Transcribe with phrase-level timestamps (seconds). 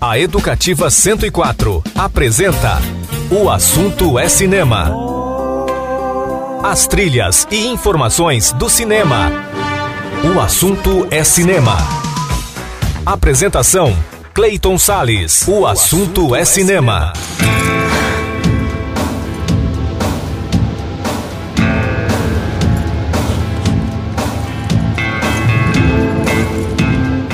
[0.00, 2.80] A Educativa 104 apresenta
[3.30, 4.94] O Assunto é Cinema.
[6.62, 9.30] As trilhas e informações do cinema.
[10.24, 11.76] O Assunto é Cinema.
[13.04, 13.94] Apresentação:
[14.32, 15.46] Clayton Sales.
[15.46, 17.12] O Assunto é Cinema.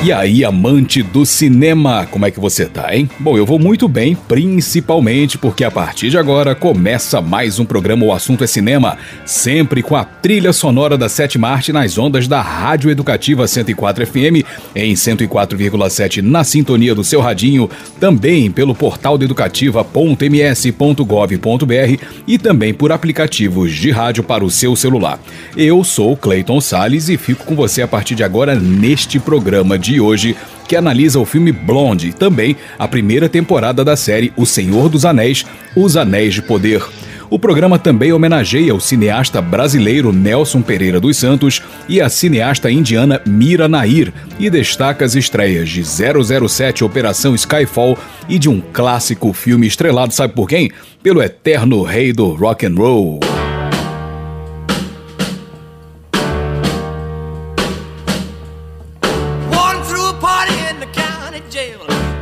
[0.07, 3.11] E aí, amante do cinema, como é que você tá, hein?
[3.19, 8.05] Bom, eu vou muito bem, principalmente porque a partir de agora começa mais um programa
[8.05, 12.41] O Assunto é Cinema, sempre com a trilha sonora da Sétima Arte nas ondas da
[12.41, 22.05] Rádio Educativa 104 FM, em 104,7 na sintonia do seu radinho, também pelo portal educativa.ms.gov.br
[22.29, 25.19] e também por aplicativos de rádio para o seu celular.
[25.57, 29.96] Eu sou Clayton Sales e fico com você a partir de agora neste programa de
[30.01, 30.37] hoje,
[30.69, 35.45] que analisa o filme Blonde, também a primeira temporada da série O Senhor dos Anéis,
[35.75, 36.83] Os Anéis de Poder.
[37.29, 43.21] O programa também homenageia o cineasta brasileiro Nelson Pereira dos Santos e a cineasta indiana
[43.27, 49.67] Mira Nair e destaca as estreias de 007 Operação Skyfall e de um clássico filme
[49.67, 50.71] estrelado, sabe por quem?
[51.03, 53.36] Pelo eterno rei do rock and roll.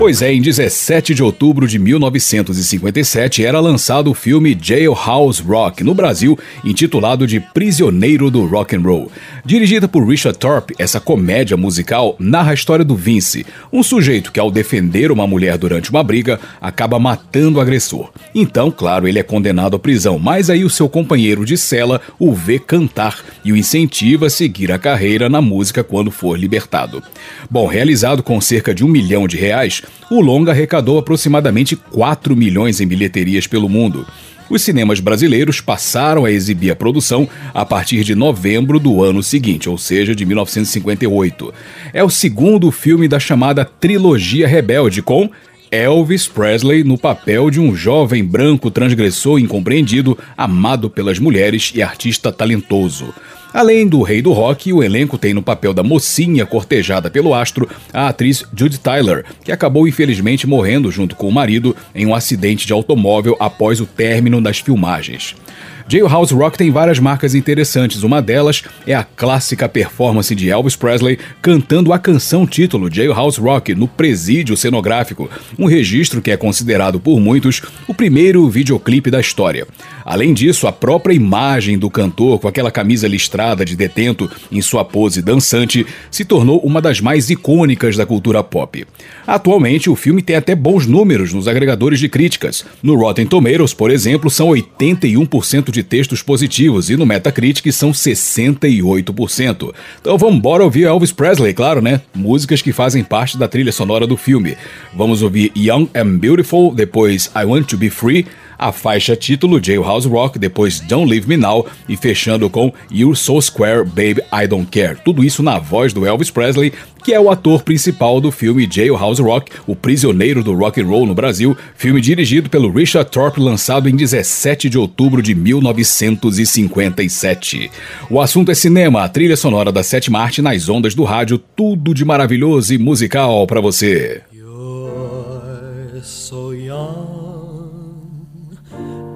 [0.05, 5.95] Pois é, em 17 de outubro de 1957 era lançado o filme Jailhouse Rock no
[5.95, 9.11] Brasil, intitulado de Prisioneiro do Rock and Roll.
[9.47, 14.39] Dirigida por Richard Thorpe, essa comédia musical narra a história do Vince, um sujeito que
[14.39, 18.11] ao defender uma mulher durante uma briga acaba matando o agressor.
[18.35, 22.31] Então, claro, ele é condenado à prisão, mas aí o seu companheiro de cela o
[22.31, 27.03] vê cantar e o incentiva a seguir a carreira na música quando for libertado.
[27.51, 32.81] Bom, realizado com cerca de um milhão de reais, o longa arrecadou aproximadamente 4 milhões
[32.81, 34.07] em bilheterias pelo mundo.
[34.49, 39.69] Os cinemas brasileiros passaram a exibir a produção a partir de novembro do ano seguinte,
[39.69, 41.53] ou seja, de 1958.
[41.93, 45.31] É o segundo filme da chamada Trilogia Rebelde, com
[45.71, 52.31] Elvis Presley no papel de um jovem branco transgressor incompreendido, amado pelas mulheres e artista
[52.31, 53.15] talentoso.
[53.55, 57.71] Além do rei do rock, o elenco tem no papel da mocinha cortejada pelo astro
[57.93, 62.67] a atriz Judy Tyler, que acabou infelizmente morrendo junto com o marido em um acidente
[62.67, 65.37] de automóvel após o término das filmagens.
[65.87, 68.03] Jailhouse Rock tem várias marcas interessantes.
[68.03, 73.75] Uma delas é a clássica performance de Elvis Presley cantando a canção título Jailhouse Rock
[73.75, 75.29] no presídio cenográfico,
[75.59, 79.67] um registro que é considerado por muitos o primeiro videoclipe da história.
[80.05, 84.85] Além disso, a própria imagem do cantor com aquela camisa listrada de detento em sua
[84.85, 88.87] pose dançante se tornou uma das mais icônicas da cultura pop.
[89.27, 92.65] Atualmente, o filme tem até bons números nos agregadores de críticas.
[92.83, 99.75] No Rotten Tomatoes, por exemplo, são 81% de textos positivos e no Metacritic são 68%.
[100.01, 102.01] Então vamos embora ouvir Elvis Presley, claro, né?
[102.15, 104.57] Músicas que fazem parte da trilha sonora do filme.
[104.95, 108.27] Vamos ouvir Young and Beautiful, depois I Want to Be Free,
[108.65, 113.39] a faixa título Jailhouse Rock, depois Don't Leave Me Now e fechando com You're So
[113.39, 114.97] Square, Baby I Don't Care.
[115.05, 116.73] Tudo isso na voz do Elvis Presley,
[117.05, 121.05] que é o ator principal do filme Jailhouse Rock, o prisioneiro do rock and roll
[121.05, 127.71] no Brasil, filme dirigido pelo Richard Thorpe, lançado em 17 de outubro de 1957.
[128.09, 131.93] O assunto é cinema, a trilha sonora da sétima arte nas ondas do rádio, tudo
[131.93, 134.23] de maravilhoso e musical para você.
[134.33, 136.44] You're so.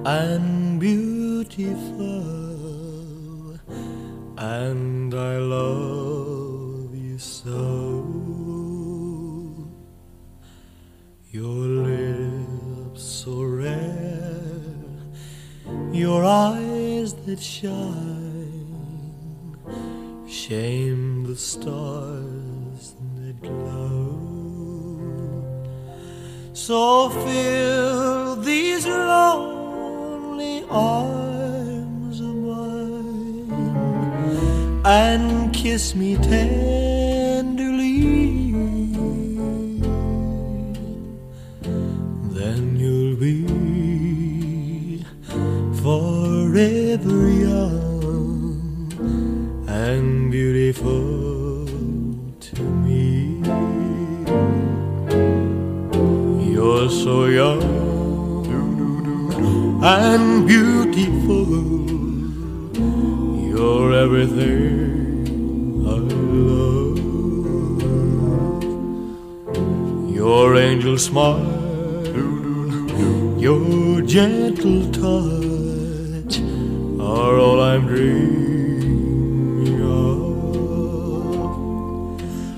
[0.05, 1.99] And beautiful,
[4.37, 8.05] and I love you so.
[11.31, 14.71] Your lips so rare,
[15.91, 18.65] your eyes that shine,
[20.27, 24.15] shame the stars that glow.
[26.53, 28.87] So fill these
[30.39, 33.51] long arms of mine
[34.85, 37.89] and kiss me tenderly.
[42.37, 43.45] Then you'll be
[45.83, 48.93] forever young
[49.67, 51.65] and beautiful
[52.39, 53.41] to me.
[56.53, 57.98] You're so young
[59.81, 61.45] and beautiful.
[63.47, 65.95] You're everything I
[66.51, 66.97] love.
[70.13, 71.39] Your angel smile,
[73.39, 76.41] your gentle touch
[76.99, 80.19] are all I'm dreaming of.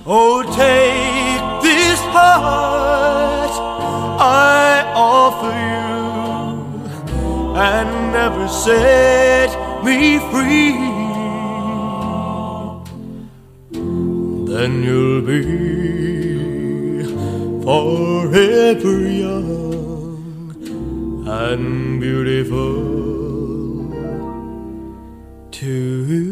[0.07, 3.51] Oh, take this heart
[4.19, 5.70] I offer you
[7.61, 9.49] and never set
[9.85, 10.71] me free,
[14.51, 15.43] then you'll be
[17.63, 20.55] forever young
[21.27, 22.73] and beautiful
[25.51, 26.31] too.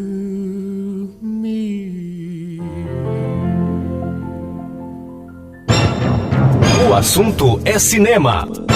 [6.89, 8.68] O assunto é cinema.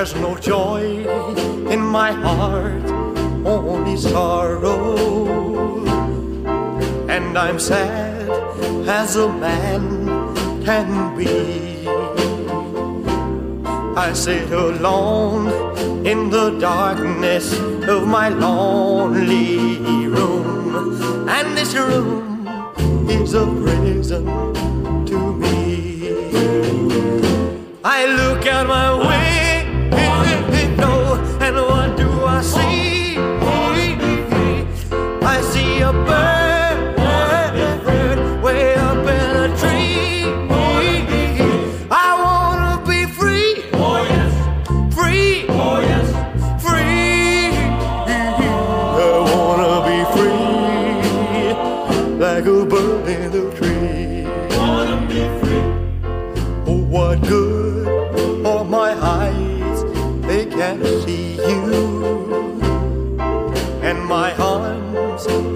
[0.00, 1.04] There's no joy
[1.68, 2.88] in my heart,
[3.44, 4.96] only sorrow.
[7.06, 8.30] And I'm sad
[8.88, 10.08] as a man
[10.64, 11.86] can be.
[13.94, 17.52] I sit alone in the darkness
[17.86, 22.48] of my lonely room, and this room
[23.06, 24.24] is a prison
[25.04, 26.08] to me.
[27.84, 29.49] I look out my window.
[32.42, 32.99] See.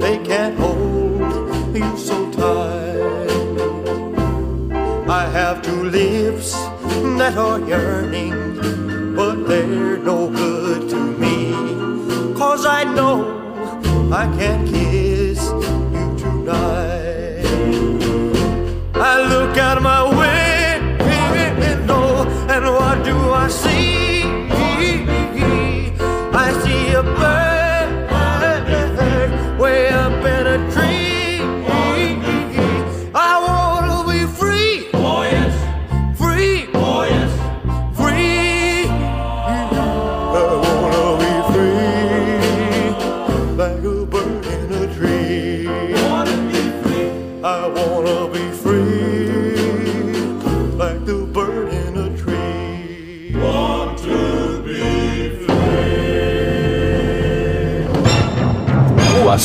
[0.00, 3.30] they can't hold you so tight.
[5.08, 6.52] I have two lips
[7.18, 11.52] that are yearning, but they're no good to me.
[12.34, 13.16] Cause I know
[14.12, 14.63] I can't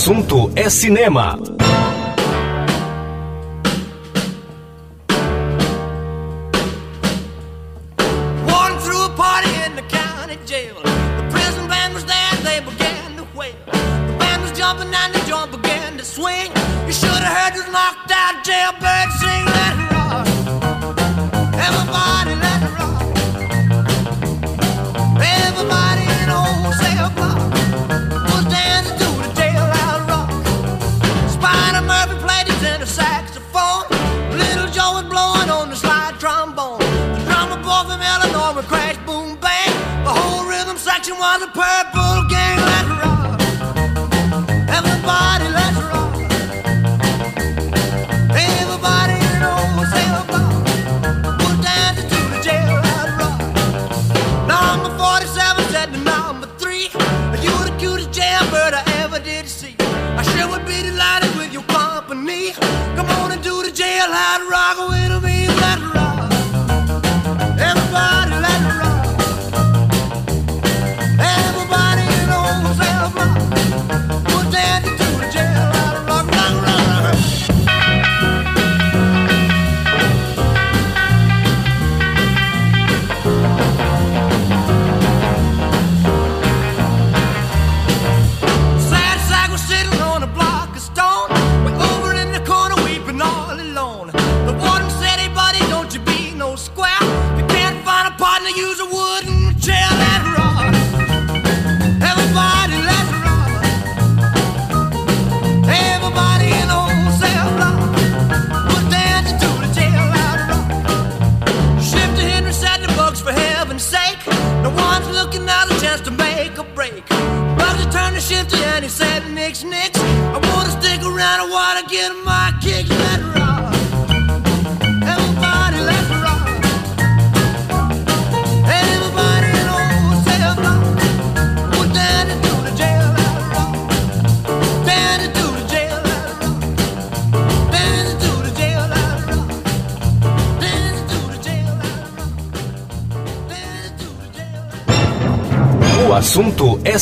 [0.10, 1.49] assunto é cinema.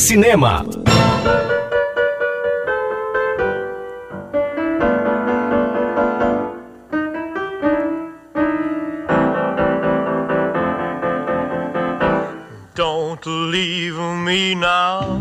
[0.08, 0.64] Cinema.
[12.74, 15.17] Don't leave me now.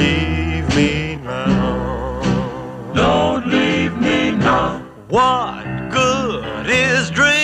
[0.00, 2.22] Leave me now.
[2.94, 4.80] Don't leave me now.
[5.08, 7.36] What good is dreaming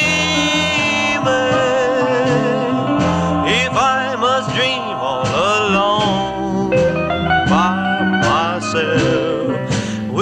[3.64, 6.70] if I must dream all alone
[7.56, 7.76] by
[8.26, 9.58] myself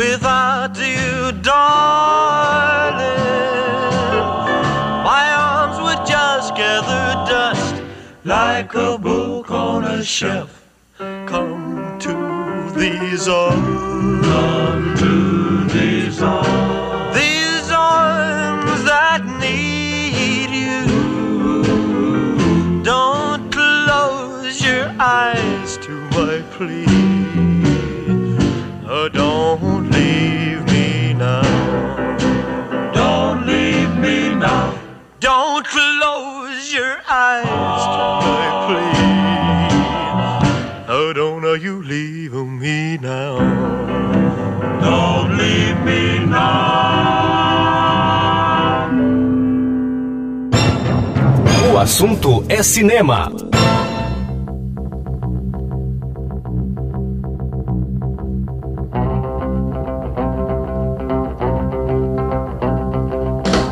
[0.00, 3.14] without you, darling?
[5.10, 7.76] My arms would just gather dust
[8.24, 10.53] like a book on a shelf.
[51.84, 53.30] Assunto é cinema.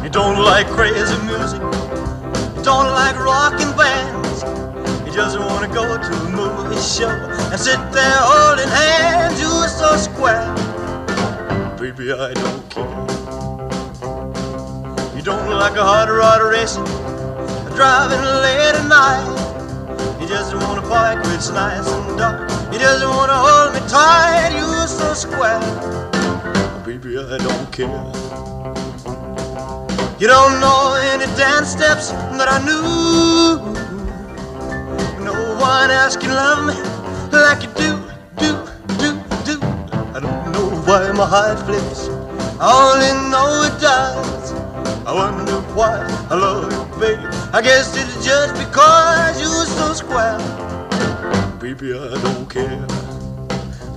[0.04, 1.62] You don't like crazy music.
[2.57, 4.42] You don't like rockin' bands.
[5.07, 9.40] You just wanna go to a movie show and sit there holding hands.
[9.40, 10.54] You're so square.
[11.81, 13.23] Baby, I don't care.
[15.16, 16.85] You don't like a hot rod racing,
[17.75, 20.21] driving late at night.
[20.21, 22.50] You just wanna park where it's nice and dark.
[22.73, 24.52] You just wanna hold me tight.
[24.57, 25.61] You're so square.
[25.62, 28.05] Oh, baby, I don't care.
[30.21, 33.59] You don't know any dance steps that I knew.
[35.25, 36.75] No one else can love me
[37.33, 37.91] like you do,
[38.38, 38.50] do,
[38.99, 39.11] do,
[39.45, 39.55] do.
[40.14, 42.09] I don't know why my heart flips.
[42.61, 44.52] I only know it does.
[45.05, 47.26] I wonder why I love you, baby.
[47.52, 50.38] I guess it's just because you're so square.
[51.59, 52.87] Baby, I don't care.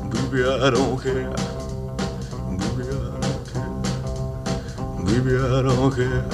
[0.10, 1.30] Baby, I don't care.
[2.62, 3.78] Baby, I don't care.
[5.06, 6.26] Baby, I don't care.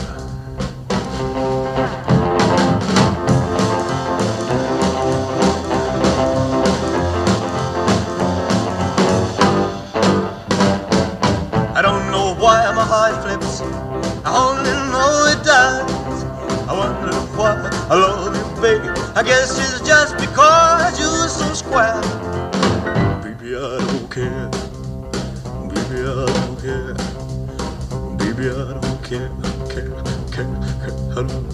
[11.76, 13.60] I don't know why my heart flips.
[14.24, 15.91] I only know it does.
[18.62, 18.88] Baby.
[19.16, 22.00] I guess it's just because you're so square.
[23.24, 24.50] Baby, I don't care.
[25.68, 26.94] Baby, I don't care.
[28.18, 29.32] Baby, I don't care,
[29.74, 29.90] care,
[30.32, 30.54] care,
[30.84, 30.96] care.
[31.18, 31.51] I don't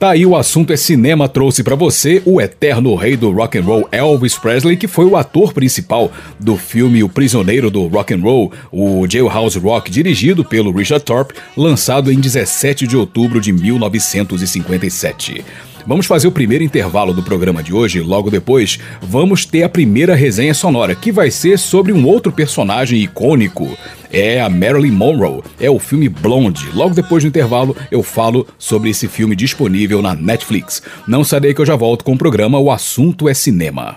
[0.00, 3.64] Tá aí o assunto é cinema trouxe pra você o eterno rei do rock and
[3.64, 8.22] roll Elvis Presley, que foi o ator principal do filme O Prisioneiro do Rock and
[8.22, 15.44] Roll, o Jailhouse Rock, dirigido pelo Richard Thorpe, lançado em 17 de outubro de 1957.
[15.86, 18.00] Vamos fazer o primeiro intervalo do programa de hoje.
[18.00, 23.02] Logo depois, vamos ter a primeira resenha sonora, que vai ser sobre um outro personagem
[23.02, 23.76] icônico.
[24.12, 26.68] É a Marilyn Monroe, é o filme Blonde.
[26.74, 30.82] Logo depois do intervalo eu falo sobre esse filme disponível na Netflix.
[31.06, 33.96] Não sarei que eu já volto com o programa O Assunto é Cinema.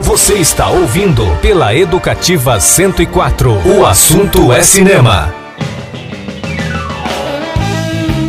[0.00, 3.50] Você está ouvindo pela Educativa 104.
[3.78, 5.32] O assunto é cinema.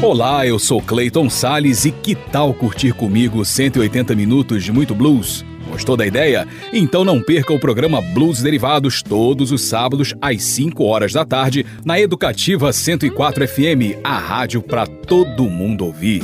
[0.02, 5.44] Olá, eu sou Clayton Sales e que tal curtir comigo 180 minutos de muito blues?
[5.74, 6.48] Gostou da ideia?
[6.72, 11.66] Então não perca o programa Blues Derivados todos os sábados às 5 horas da tarde
[11.84, 16.22] na Educativa 104 FM, a rádio para todo mundo ouvir.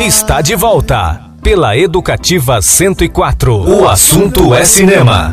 [0.00, 3.54] Está de volta pela Educativa 104.
[3.54, 5.30] O assunto é cinema.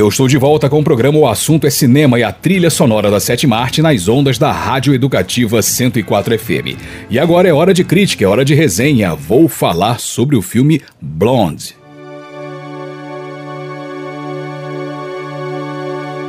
[0.00, 3.10] Eu estou de volta com o programa O Assunto é Cinema e a trilha sonora
[3.10, 6.80] da Sétima Arte nas ondas da Rádio Educativa 104 FM.
[7.10, 9.14] E agora é hora de crítica, é hora de resenha.
[9.14, 11.76] Vou falar sobre o filme Blonde.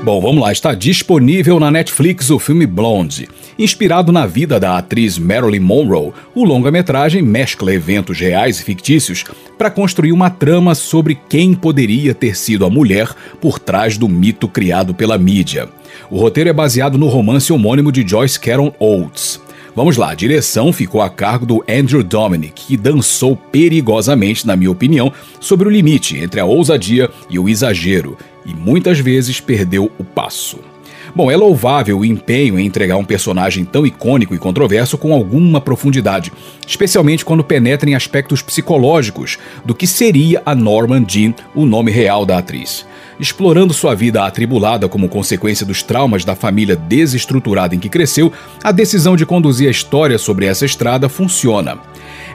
[0.03, 0.51] Bom, vamos lá.
[0.51, 3.29] Está disponível na Netflix o filme Blonde.
[3.61, 9.23] Inspirado na vida da atriz Marilyn Monroe, o longa-metragem mescla eventos reais e fictícios
[9.55, 13.07] para construir uma trama sobre quem poderia ter sido a mulher
[13.39, 15.69] por trás do mito criado pela mídia.
[16.09, 19.39] O roteiro é baseado no romance homônimo de Joyce Carol Oates.
[19.75, 24.71] Vamos lá, a direção ficou a cargo do Andrew Dominic, que dançou perigosamente, na minha
[24.71, 30.03] opinião, sobre o limite entre a ousadia e o exagero, e muitas vezes perdeu o
[30.03, 30.70] passo.
[31.13, 35.59] Bom, é louvável o empenho em entregar um personagem tão icônico e controverso com alguma
[35.59, 36.31] profundidade,
[36.65, 42.25] especialmente quando penetra em aspectos psicológicos do que seria a Norman Jean, o nome real
[42.25, 42.85] da atriz
[43.21, 48.71] explorando sua vida atribulada como consequência dos traumas da família desestruturada em que cresceu, a
[48.71, 51.77] decisão de conduzir a história sobre essa estrada funciona.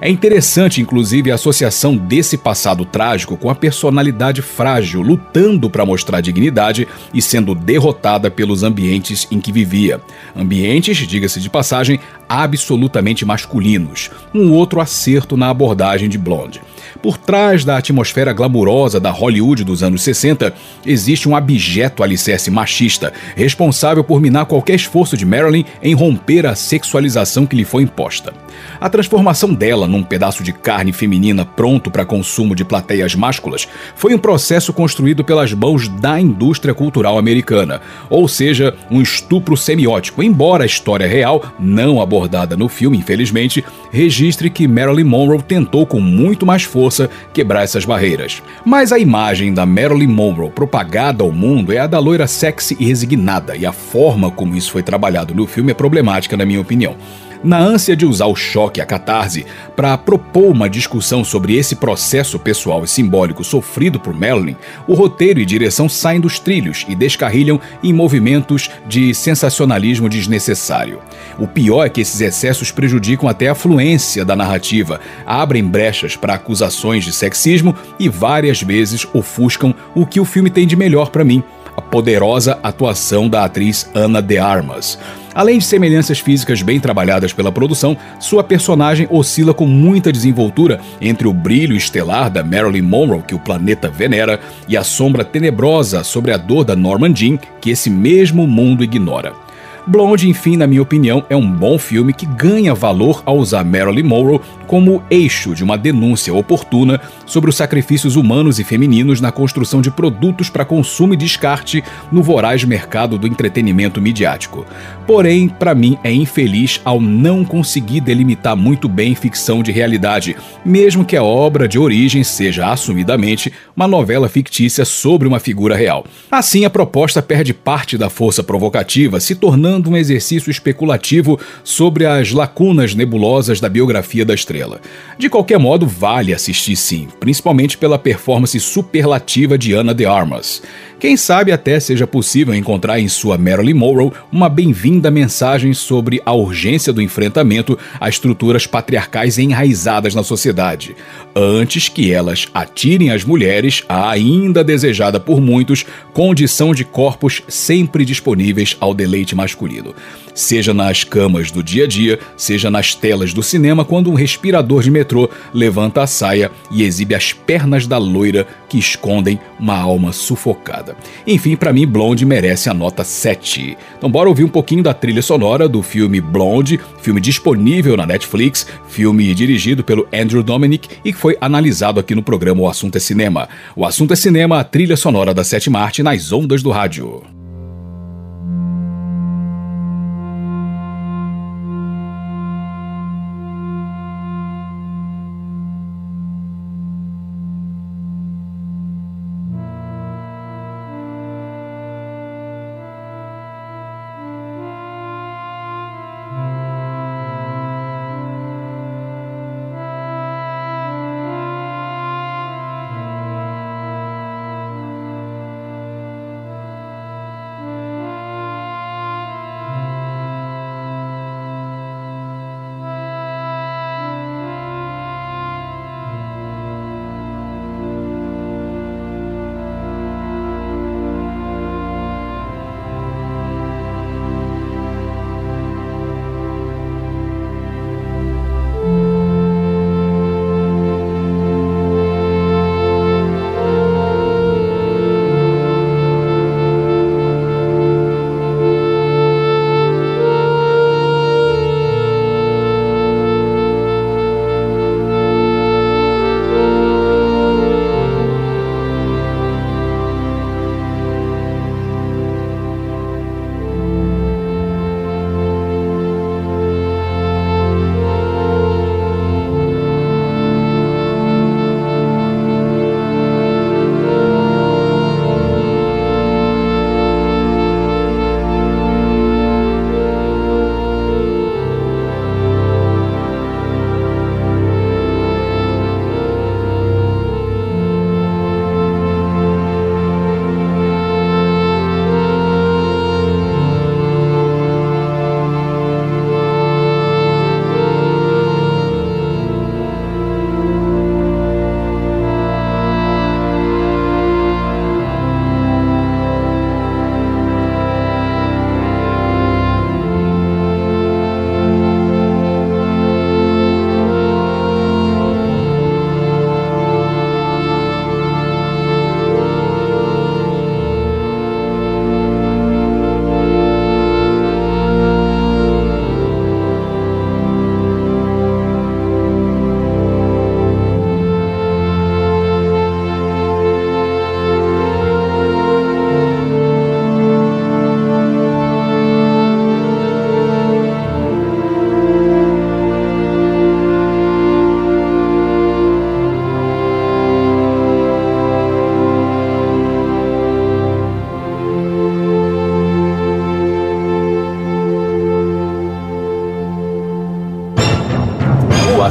[0.00, 6.20] É interessante, inclusive, a associação desse passado trágico com a personalidade frágil, lutando para mostrar
[6.20, 10.00] dignidade e sendo derrotada pelos ambientes em que vivia.
[10.34, 11.98] Ambientes, diga-se de passagem,
[12.28, 14.10] absolutamente masculinos.
[14.34, 16.60] Um outro acerto na abordagem de Blonde.
[17.02, 20.52] Por trás da atmosfera glamurosa da Hollywood dos anos 60,
[20.84, 26.54] existe um abjeto alicerce machista, responsável por minar qualquer esforço de Marilyn em romper a
[26.54, 28.32] sexualização que lhe foi imposta.
[28.80, 34.14] A transformação dela num pedaço de carne feminina pronto para consumo de plateias másculas foi
[34.14, 40.64] um processo construído pelas mãos da indústria cultural americana, ou seja, um estupro semiótico, embora
[40.64, 46.46] a história real, não abordada no filme, infelizmente, registre que Marilyn Monroe tentou com muito
[46.46, 48.42] mais força quebrar essas barreiras.
[48.64, 52.86] Mas a imagem da Marilyn Monroe propagada ao mundo é a da loira sexy e
[52.86, 56.96] resignada, e a forma como isso foi trabalhado no filme é problemática, na minha opinião.
[57.42, 62.38] Na ânsia de usar o choque, a catarse, para propor uma discussão sobre esse processo
[62.38, 67.60] pessoal e simbólico sofrido por Marilyn, o roteiro e direção saem dos trilhos e descarrilham
[67.82, 71.00] em movimentos de sensacionalismo desnecessário.
[71.38, 76.34] O pior é que esses excessos prejudicam até a fluência da narrativa, abrem brechas para
[76.34, 81.24] acusações de sexismo e várias vezes ofuscam o que o filme tem de melhor para
[81.24, 81.42] mim
[81.76, 84.98] a poderosa atuação da atriz Ana de Armas.
[85.34, 91.28] Além de semelhanças físicas bem trabalhadas pela produção, sua personagem oscila com muita desenvoltura entre
[91.28, 96.32] o brilho estelar da Marilyn Monroe, que o planeta venera, e a sombra tenebrosa sobre
[96.32, 99.45] a dor da Norman Jean, que esse mesmo mundo ignora.
[99.88, 104.02] Blonde, enfim, na minha opinião, é um bom filme que ganha valor ao usar Marilyn
[104.02, 109.80] Monroe como eixo de uma denúncia oportuna sobre os sacrifícios humanos e femininos na construção
[109.80, 114.66] de produtos para consumo e descarte no voraz mercado do entretenimento midiático.
[115.06, 121.04] Porém, para mim, é infeliz ao não conseguir delimitar muito bem ficção de realidade, mesmo
[121.04, 126.04] que a obra de origem seja assumidamente uma novela fictícia sobre uma figura real.
[126.28, 132.32] Assim, a proposta perde parte da força provocativa, se tornando um exercício especulativo sobre as
[132.32, 134.80] lacunas nebulosas da biografia da estrela.
[135.16, 140.62] De qualquer modo, vale assistir sim, principalmente pela performance superlativa de Ana de Armas.
[140.98, 146.32] Quem sabe até seja possível encontrar em sua Marilyn Monroe uma bem-vinda mensagem sobre a
[146.32, 150.96] urgência do enfrentamento a estruturas patriarcais enraizadas na sociedade,
[151.34, 158.02] antes que elas atirem as mulheres a ainda desejada por muitos condição de corpos sempre
[158.02, 159.94] disponíveis ao deleite masculino.
[160.36, 164.82] Seja nas camas do dia a dia, seja nas telas do cinema, quando um respirador
[164.82, 170.12] de metrô levanta a saia e exibe as pernas da loira que escondem uma alma
[170.12, 170.94] sufocada.
[171.26, 173.76] Enfim, para mim, Blonde merece a nota 7.
[173.96, 178.66] Então, bora ouvir um pouquinho da trilha sonora do filme Blonde, filme disponível na Netflix,
[178.88, 183.00] filme dirigido pelo Andrew Dominic e que foi analisado aqui no programa O Assunto é
[183.00, 183.48] Cinema.
[183.74, 187.35] O Assunto é Cinema, a trilha sonora da sétima arte nas ondas do rádio.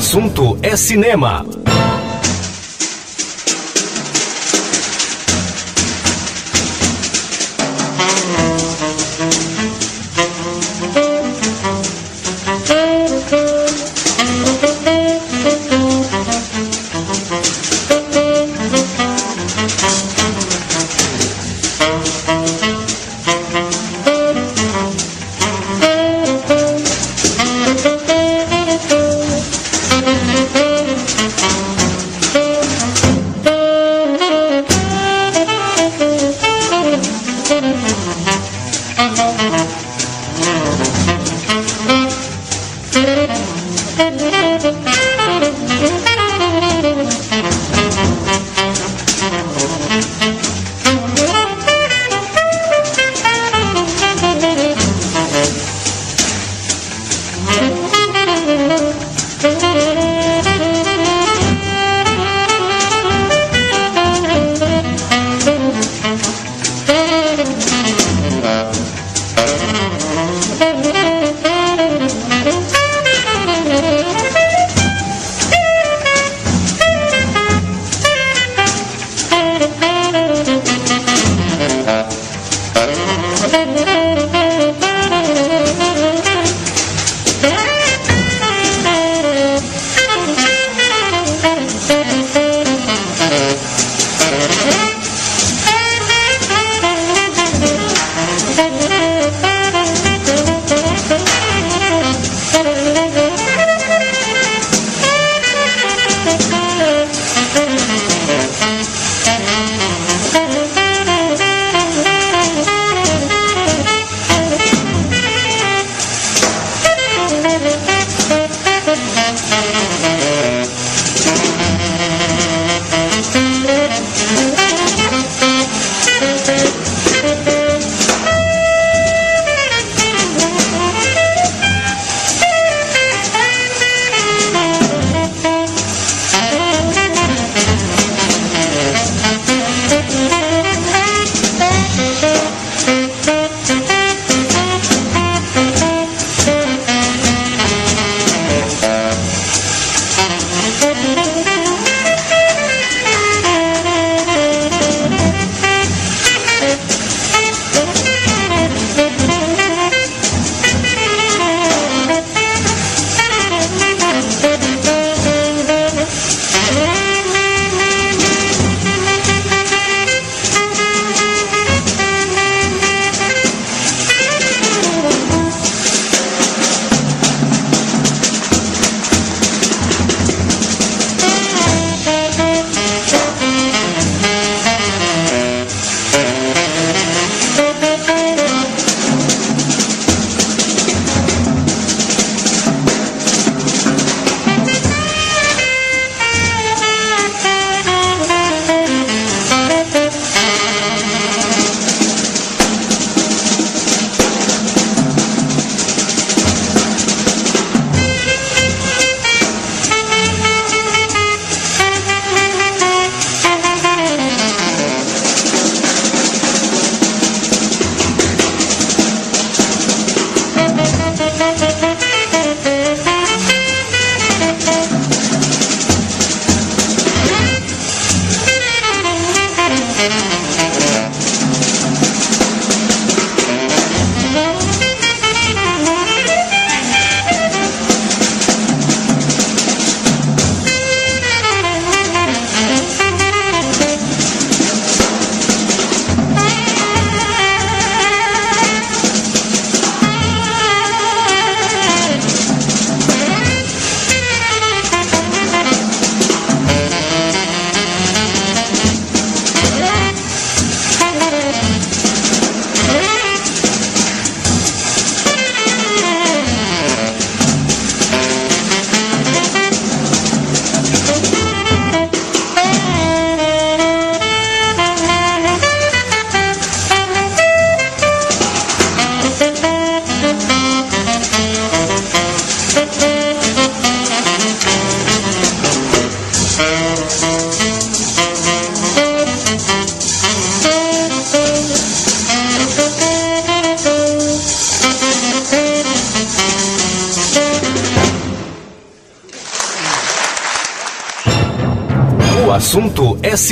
[0.06, 1.44] Assunto é cinema.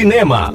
[0.04, 0.53] Cinema.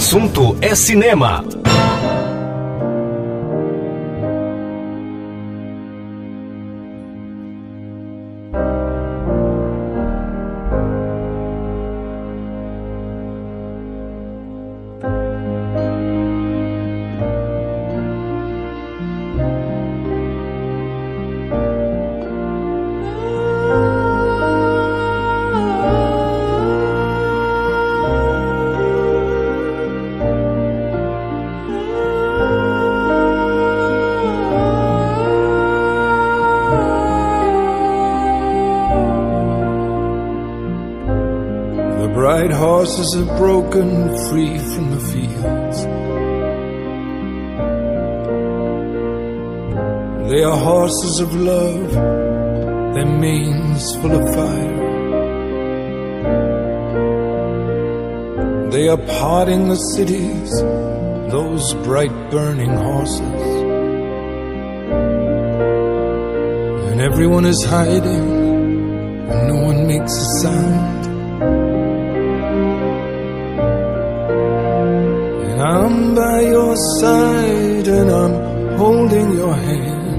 [0.00, 1.44] Assunto é cinema.
[42.90, 43.88] Horses are broken
[44.28, 45.78] free from the fields.
[50.28, 51.92] They are horses of love,
[52.94, 54.78] their manes full of fire.
[58.72, 60.50] They are parting the cities,
[61.30, 63.42] those bright burning horses.
[66.90, 68.26] And everyone is hiding,
[69.30, 70.99] and no one makes a sound.
[76.20, 78.34] By your side and I'm
[78.76, 80.18] holding your hand.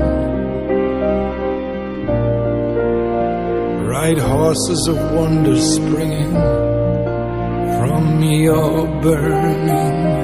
[3.94, 6.34] Ride horses of wonder springing
[7.78, 10.21] from your burning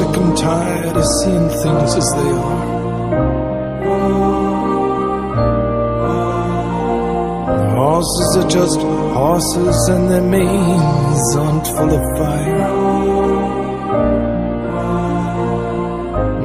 [0.00, 2.64] sick and tired of seeing things as they are.
[7.76, 8.80] Horses are just
[9.18, 12.68] horses and their manes aren't full of fire.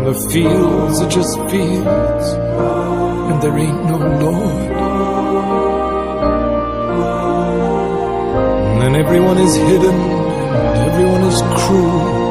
[0.09, 2.27] The fields are just fields,
[3.29, 4.75] and there ain't no Lord.
[8.85, 12.24] and everyone is hidden, and everyone is cruel.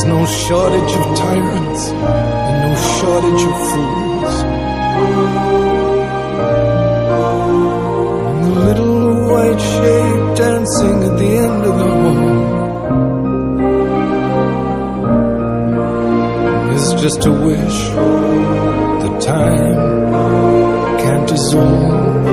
[0.00, 4.36] There's no shortage of tyrants, and no shortage of fools.
[8.32, 12.30] And the little white shape dancing at the end of the hall
[16.76, 17.78] is just a wish.
[19.04, 19.76] The time
[20.98, 22.24] can't assume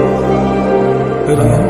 [1.28, 1.67] that I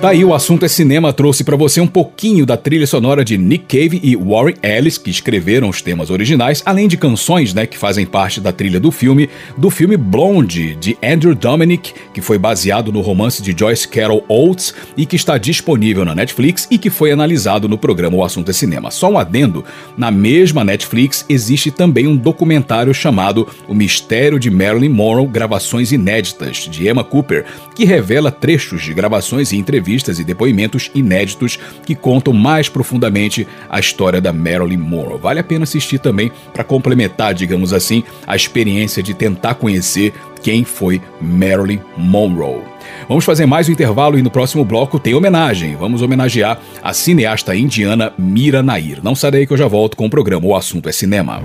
[0.00, 3.64] Daí o assunto é cinema trouxe para você um pouquinho da trilha sonora de Nick
[3.66, 8.06] Cave e Warren Ellis, que escreveram os temas originais, além de canções, né, que fazem
[8.06, 13.00] parte da trilha do filme, do filme Blonde de Andrew Dominic, que foi baseado no
[13.00, 17.68] romance de Joyce Carol Oates e que está disponível na Netflix e que foi analisado
[17.68, 18.92] no programa O Assunto é Cinema.
[18.92, 19.64] Só um adendo,
[19.96, 26.68] na mesma Netflix existe também um documentário chamado O Mistério de Marilyn Monroe, gravações inéditas
[26.70, 27.44] de Emma Cooper,
[27.74, 33.46] que revela trechos de gravações e entrevistas entrevistas e depoimentos inéditos que contam mais profundamente
[33.70, 35.18] a história da Marilyn Monroe.
[35.18, 40.12] Vale a pena assistir também para complementar, digamos assim, a experiência de tentar conhecer
[40.42, 42.62] quem foi Marilyn Monroe.
[43.08, 45.76] Vamos fazer mais um intervalo e no próximo bloco tem homenagem.
[45.76, 49.00] Vamos homenagear a cineasta indiana Mira Nair.
[49.02, 51.42] Não sai daí que eu já volto com o programa O Assunto é Cinema.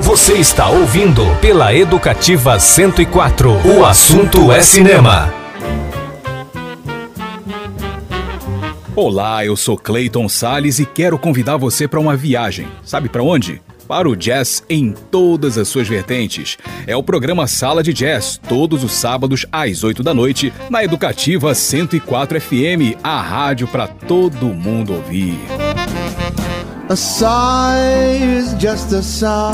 [0.00, 3.78] Você está ouvindo pela Educativa 104.
[3.78, 5.39] O assunto é cinema.
[9.02, 12.68] Olá, eu sou Clayton Sales e quero convidar você para uma viagem.
[12.84, 13.62] Sabe para onde?
[13.88, 16.58] Para o jazz em todas as suas vertentes.
[16.86, 21.54] É o programa Sala de Jazz, todos os sábados às 8 da noite, na Educativa
[21.54, 25.38] 104 FM, a rádio para todo mundo ouvir.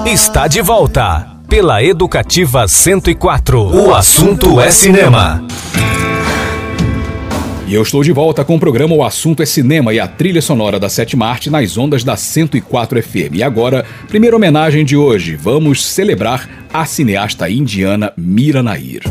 [0.06, 3.60] Está de volta pela Educativa 104.
[3.60, 5.40] O assunto é cinema.
[7.68, 10.40] E eu estou de volta com o programa O Assunto é Cinema e a trilha
[10.40, 13.34] sonora da Sete Marte nas ondas da 104 FM.
[13.34, 19.02] E agora, primeira homenagem de hoje, vamos celebrar a cineasta indiana Mira Nair.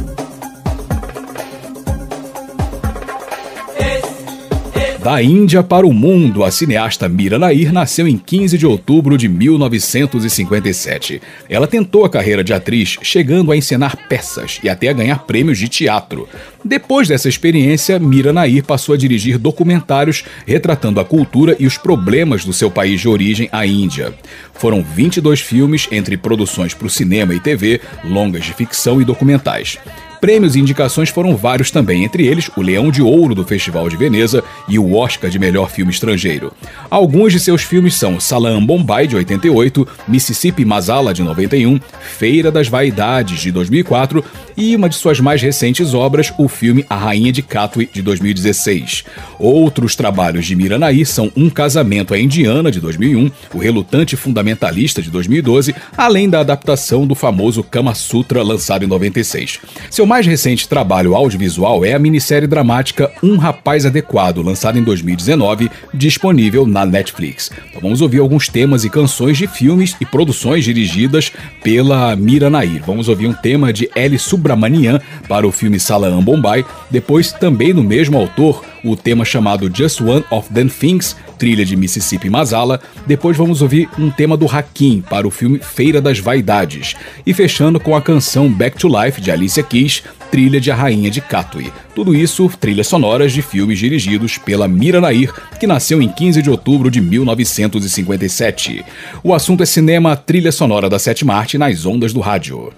[5.06, 9.30] Da Índia para o mundo, a cineasta Mira Nair nasceu em 15 de outubro de
[9.30, 11.22] 1957.
[11.48, 15.60] Ela tentou a carreira de atriz, chegando a encenar peças e até a ganhar prêmios
[15.60, 16.28] de teatro.
[16.64, 22.44] Depois dessa experiência, Mira Nair passou a dirigir documentários retratando a cultura e os problemas
[22.44, 24.12] do seu país de origem, a Índia.
[24.56, 29.78] Foram 22 filmes entre produções para o cinema e TV, longas de ficção e documentais.
[30.20, 33.98] Prêmios e indicações foram vários também, entre eles o Leão de Ouro do Festival de
[33.98, 36.52] Veneza e o Oscar de Melhor Filme Estrangeiro.
[36.90, 42.68] Alguns de seus filmes são Salam Bombay de 88, Mississippi Masala de 91, Feira das
[42.68, 44.24] Vaidades de 2004
[44.58, 49.04] e uma de suas mais recentes obras, o filme A Rainha de Katwe de 2016.
[49.38, 55.02] Outros trabalhos de Mira Nair são Um Casamento à Indiana de 2001, O Relutante Fundamentalista
[55.02, 59.60] de 2012, além da adaptação do famoso Kama Sutra lançado em 96.
[59.90, 65.70] Seu mais recente trabalho audiovisual é a minissérie dramática Um Rapaz Adequado, lançada em 2019,
[65.94, 67.52] disponível na Netflix.
[67.70, 71.32] Então vamos ouvir alguns temas e canções de filmes e produções dirigidas
[71.64, 72.84] pela Mira Nair.
[72.86, 74.18] Vamos ouvir um tema de L.
[74.20, 80.00] Subramanian para o filme Salam Bombay, depois também no mesmo autor, o tema chamado Just
[80.00, 82.80] One of Them Things, trilha de Mississippi Masala.
[83.08, 86.96] Depois vamos ouvir um tema do Hakim para o filme Feira das Vaidades.
[87.26, 91.10] E fechando com a canção Back to Life de Alicia Keys, trilha de A Rainha
[91.10, 91.74] de Katwe.
[91.96, 96.50] Tudo isso trilhas sonoras de filmes dirigidos pela Mira Nair, que nasceu em 15 de
[96.50, 98.86] outubro de 1957.
[99.24, 102.72] O assunto é cinema, trilha sonora da Sete Marte nas ondas do rádio.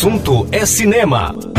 [0.00, 1.49] Assunto é cinema.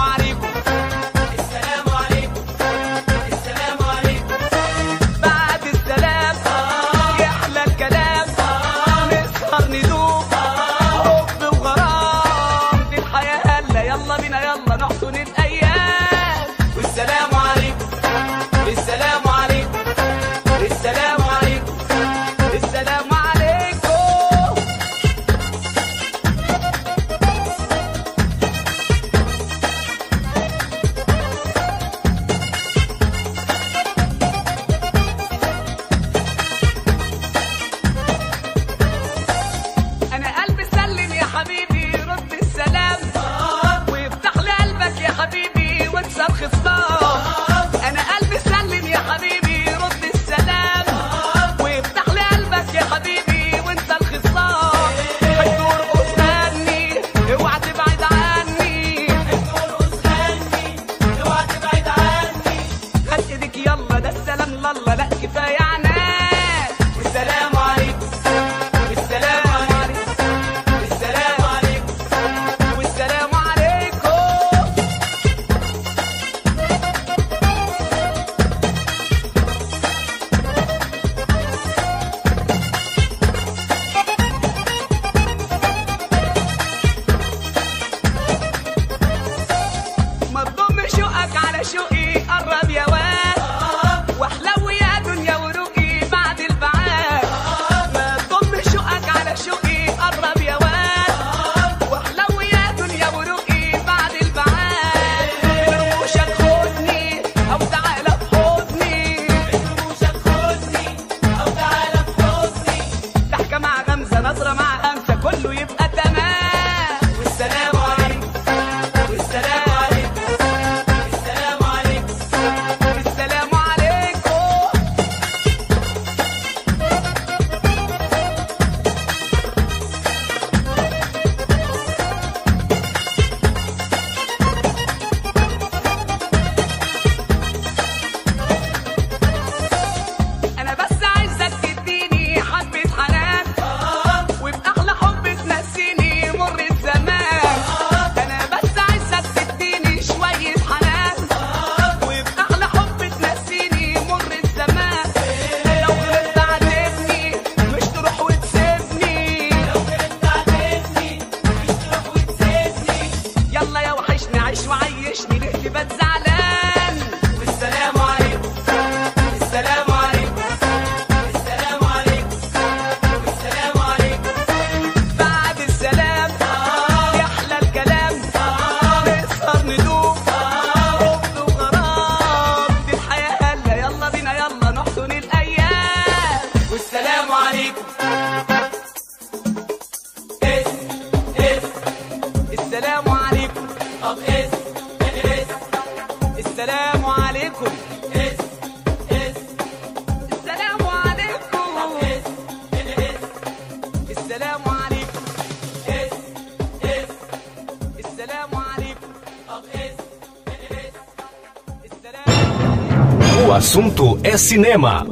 [213.56, 215.08] Assunto é cinema.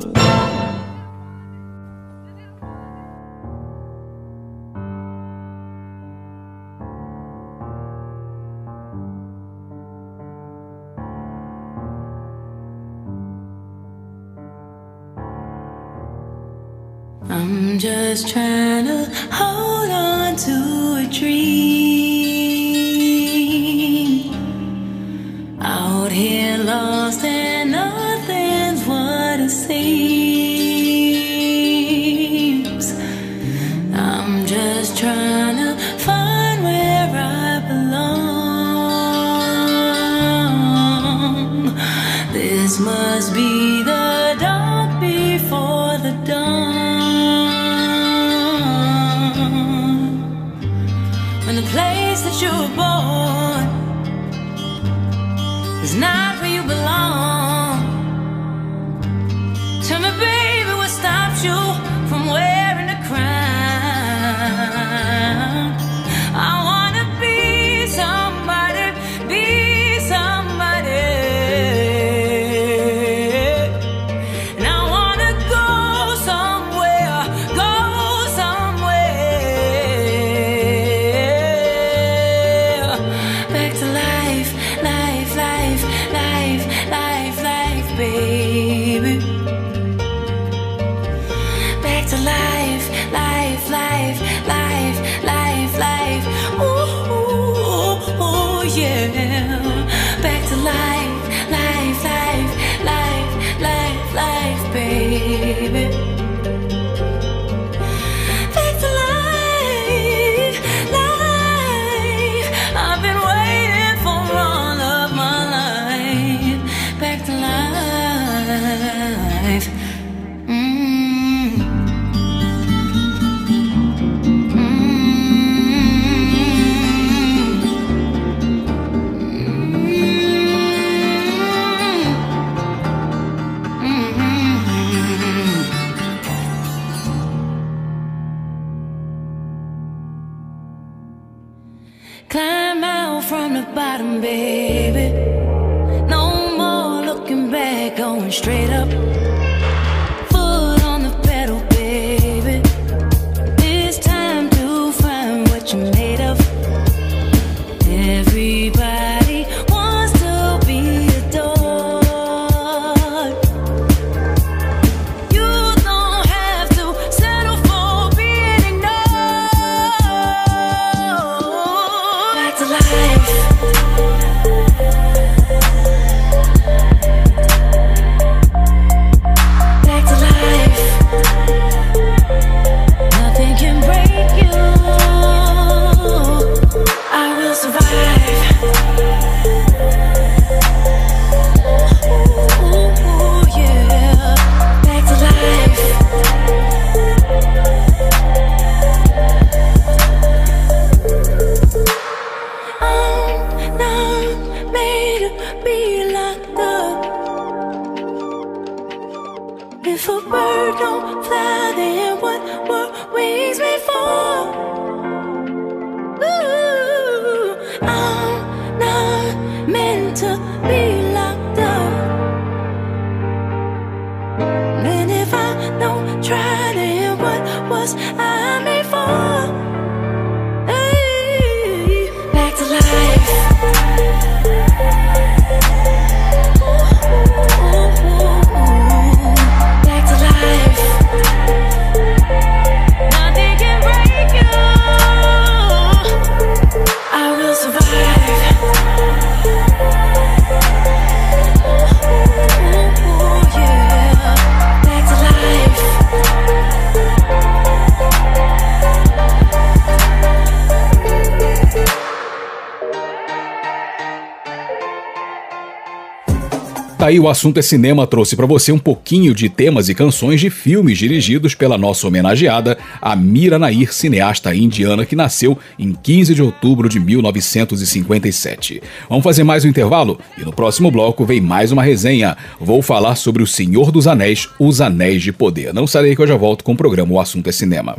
[267.13, 270.49] Aí o assunto é cinema trouxe pra você um pouquinho de temas e canções de
[270.49, 276.89] filmes dirigidos pela nossa homenageada Amira Nair, cineasta indiana que nasceu em 15 de outubro
[276.89, 278.81] de 1957.
[279.07, 282.35] Vamos fazer mais um intervalo e no próximo bloco vem mais uma resenha.
[282.59, 285.73] Vou falar sobre o Senhor dos Anéis, Os Anéis de Poder.
[285.73, 287.95] Não daí que eu já volto com o programa O Assunto é Cinema.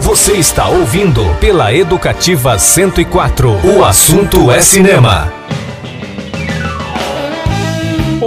[0.00, 3.50] Você está ouvindo pela Educativa 104.
[3.76, 5.32] O assunto é cinema.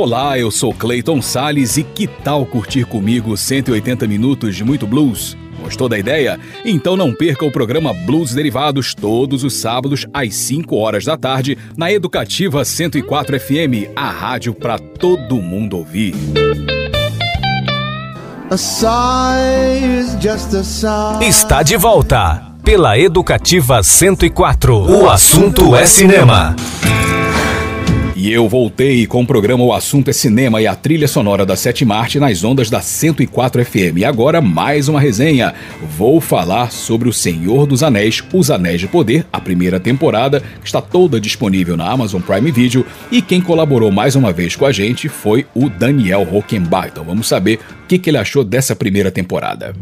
[0.10, 5.36] Olá, eu sou Clayton Sales e que tal curtir comigo 180 minutos de muito blues?
[5.62, 6.40] Gostou da ideia?
[6.64, 11.58] Então não perca o programa Blues Derivados todos os sábados às 5 horas da tarde
[11.76, 16.16] na Educativa 104 FM, a rádio para todo mundo ouvir.
[21.20, 24.74] Está de volta pela Educativa 104.
[24.90, 26.56] O assunto é cinema.
[28.28, 31.56] E eu voltei com o programa O Assunto é Cinema e a trilha sonora da
[31.56, 34.00] Sete Arte nas ondas da 104 FM.
[34.00, 35.54] E agora mais uma resenha.
[35.98, 40.66] Vou falar sobre O Senhor dos Anéis, Os Anéis de Poder, a primeira temporada, que
[40.66, 42.86] está toda disponível na Amazon Prime Video.
[43.10, 46.90] E quem colaborou mais uma vez com a gente foi o Daniel Rockenbach.
[46.92, 49.74] Então vamos saber o que, que ele achou dessa primeira temporada.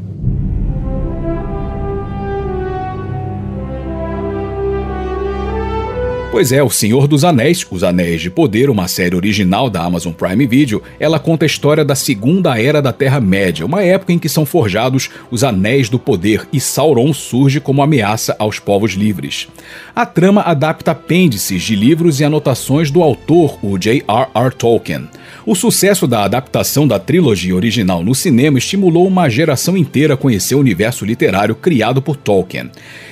[6.36, 10.11] Pois é, O Senhor dos Anéis, Os Anéis de Poder, uma série original da Amazon
[10.11, 14.27] Prime Video, ela conta a história da Segunda Era da Terra-média, uma época em que
[14.27, 19.47] são forjados os Anéis do Poder e Sauron surge como ameaça aos povos livres.
[19.95, 24.55] A trama adapta apêndices de livros e anotações do autor, o J.R.R.
[24.57, 25.07] Tolkien.
[25.45, 30.55] O sucesso da adaptação da trilogia original no cinema estimulou uma geração inteira a conhecer
[30.55, 32.71] o universo literário criado por Tolkien.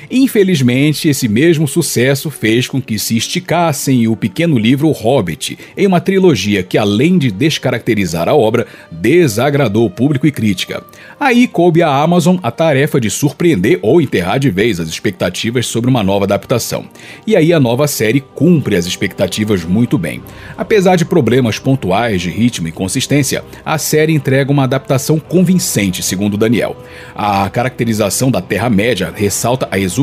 [0.10, 6.00] Infelizmente, esse mesmo sucesso fez com que se esticassem o pequeno livro Hobbit, em uma
[6.00, 10.84] trilogia que, além de descaracterizar a obra, desagradou público e crítica.
[11.20, 15.90] Aí coube à Amazon a tarefa de surpreender ou enterrar de vez as expectativas sobre
[15.90, 16.86] uma nova adaptação.
[17.26, 20.22] E aí a nova série cumpre as expectativas muito bem.
[20.58, 26.38] Apesar de problemas pontuais de ritmo e consistência, a série entrega uma adaptação convincente, segundo
[26.38, 26.76] Daniel.
[27.16, 30.03] A caracterização da Terra-média ressalta a exuberância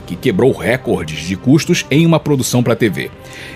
[0.00, 3.10] que quebrou recordes de custos em uma produção para TV.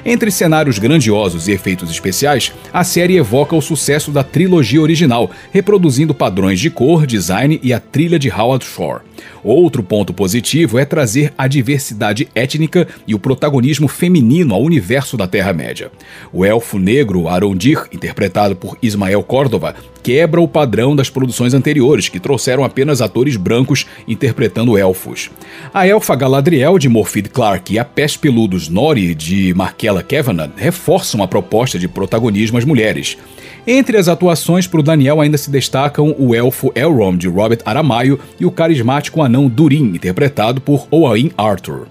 [0.05, 6.15] Entre cenários grandiosos e efeitos especiais, a série evoca o sucesso da trilogia original, reproduzindo
[6.15, 9.03] padrões de cor, design e a trilha de Howard Shore.
[9.43, 15.27] Outro ponto positivo é trazer a diversidade étnica e o protagonismo feminino ao universo da
[15.27, 15.91] Terra-média.
[16.33, 22.21] O elfo negro Arondir, interpretado por Ismael Córdova, quebra o padrão das produções anteriores, que
[22.21, 25.31] trouxeram apenas atores brancos interpretando elfos.
[25.73, 31.23] A elfa Galadriel, de Morfydd Clark, e a pés peludos Nori, de Markella Kavanagh, reforçam
[31.23, 33.17] a proposta de protagonismo às mulheres.
[33.65, 38.19] Entre as atuações para o Daniel ainda se destacam o elfo Elrond, de Robert Aramayo,
[38.39, 41.87] e o carismático anão Durin, interpretado por Owain Arthur.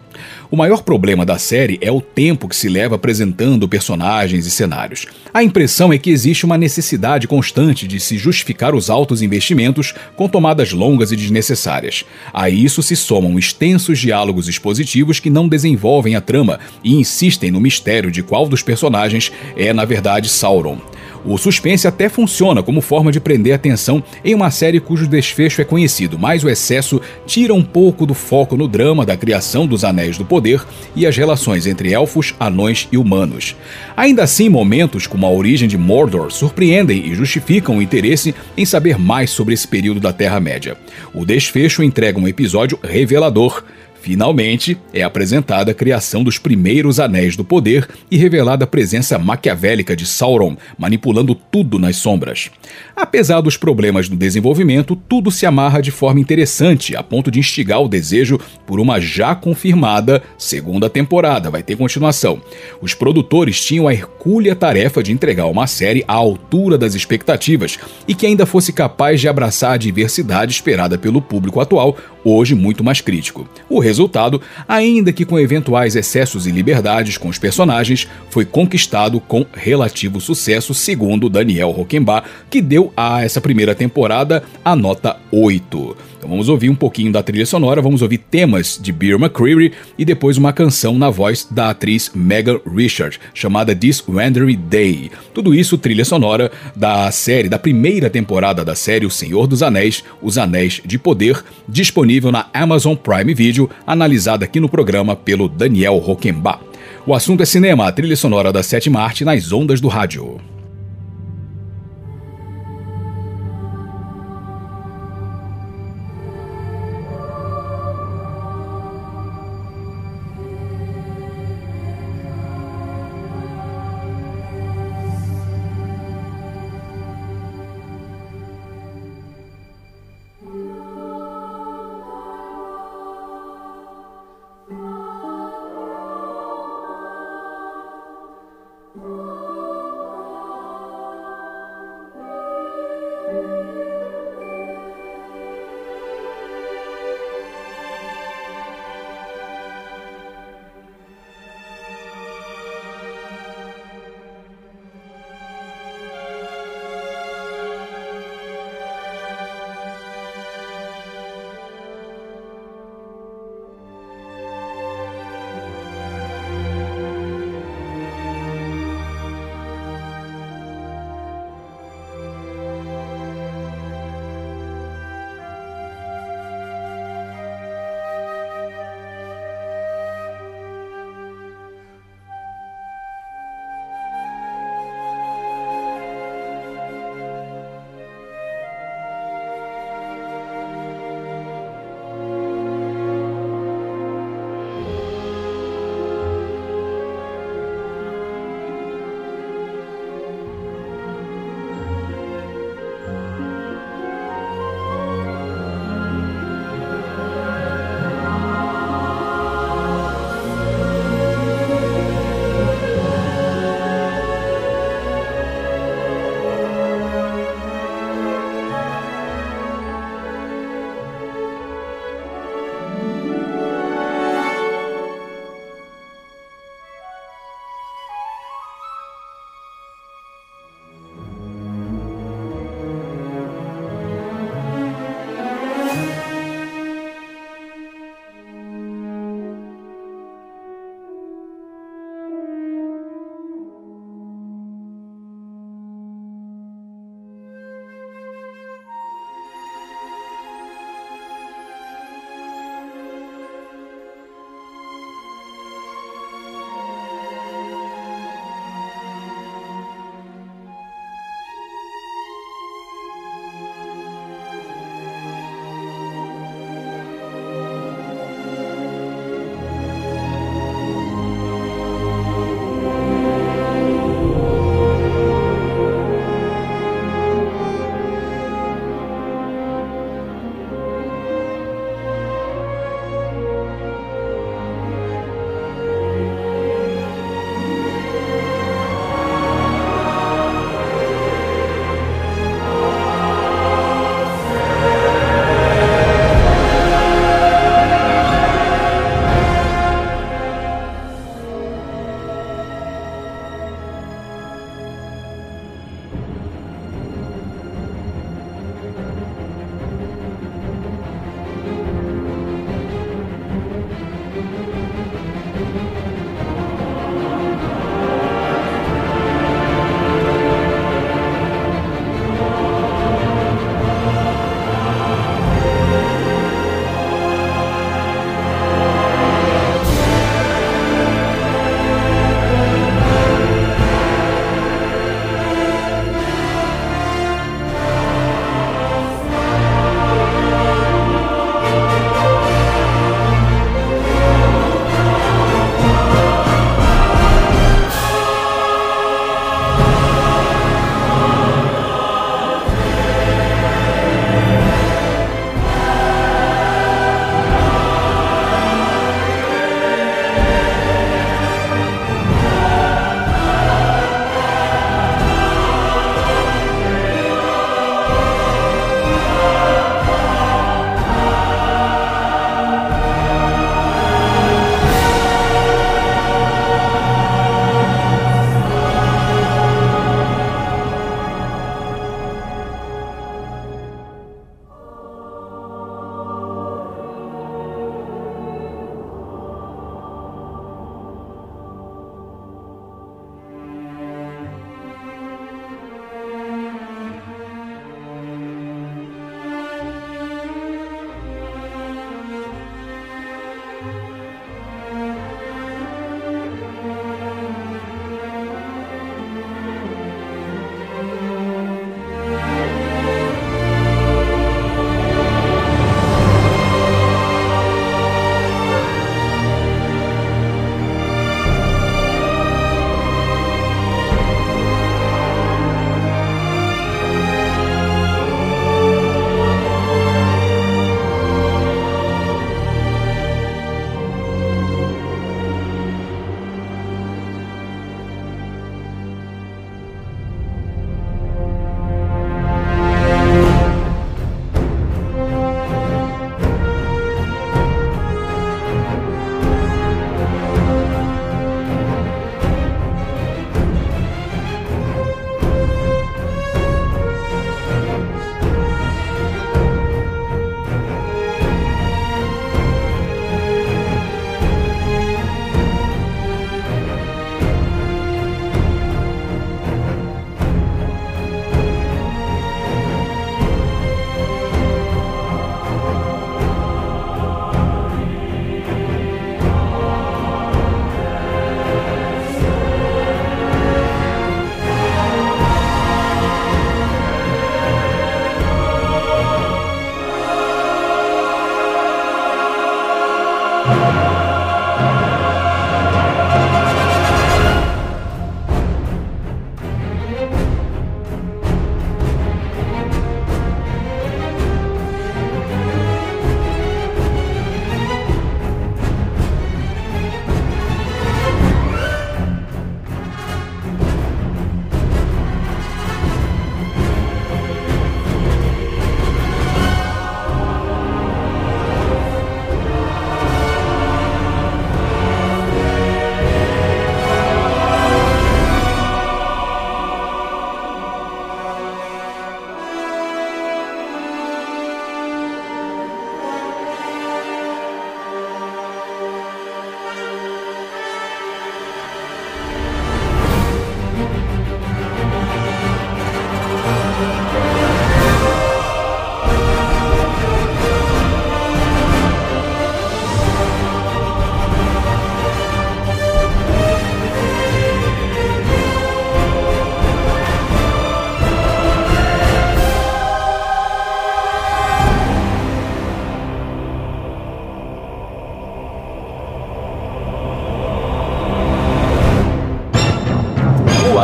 [0.52, 5.06] O maior problema da série é o tempo que se leva apresentando personagens e cenários.
[5.32, 10.28] A impressão é que existe uma necessidade constante de se justificar os altos investimentos com
[10.28, 12.04] tomadas longas e desnecessárias.
[12.34, 17.62] A isso se somam extensos diálogos expositivos que não desenvolvem a trama e insistem no
[17.62, 20.80] mistério de qual dos personagens é, na verdade, Sauron.
[21.26, 25.66] O suspense até funciona como forma de prender atenção em uma série cujo desfecho é
[25.66, 30.18] conhecido, mas o excesso tira um pouco do foco no drama da criação dos Anéis
[30.18, 30.64] do Poder
[30.96, 33.56] e as relações entre elfos, anões e humanos.
[33.96, 38.98] Ainda assim, momentos como a origem de Mordor surpreendem e justificam o interesse em saber
[38.98, 40.78] mais sobre esse período da Terra-média.
[41.14, 43.64] O desfecho entrega um episódio revelador
[44.02, 49.96] Finalmente, é apresentada a criação dos primeiros Anéis do Poder e revelada a presença maquiavélica
[49.96, 52.50] de Sauron, manipulando tudo nas sombras.
[52.96, 57.82] Apesar dos problemas no desenvolvimento, tudo se amarra de forma interessante, a ponto de instigar
[57.82, 61.50] o desejo por uma já confirmada segunda temporada.
[61.50, 62.42] Vai ter continuação.
[62.82, 67.78] Os produtores tinham a hercúlea tarefa de entregar uma série à altura das expectativas
[68.08, 72.84] e que ainda fosse capaz de abraçar a diversidade esperada pelo público atual, hoje muito
[72.84, 73.48] mais crítico.
[73.70, 79.46] O resultado, ainda que com eventuais excessos e liberdades com os personagens, foi conquistado com
[79.52, 85.98] relativo sucesso, segundo Daniel Rockenbach, que deu a essa primeira temporada a nota 8.
[86.20, 90.04] Então vamos ouvir um pouquinho da trilha sonora, vamos ouvir temas de Beer McCreary e
[90.04, 95.10] depois uma canção na voz da atriz Megan Richard, chamada This Wandering Day.
[95.34, 100.04] Tudo isso trilha sonora da série, da primeira temporada da série O Senhor dos Anéis,
[100.22, 105.98] Os Anéis de Poder, disponível na Amazon Prime Video, analisada aqui no programa pelo Daniel
[105.98, 106.60] Rockenbach.
[107.08, 110.40] O assunto é cinema, a trilha sonora da sétima arte nas ondas do rádio.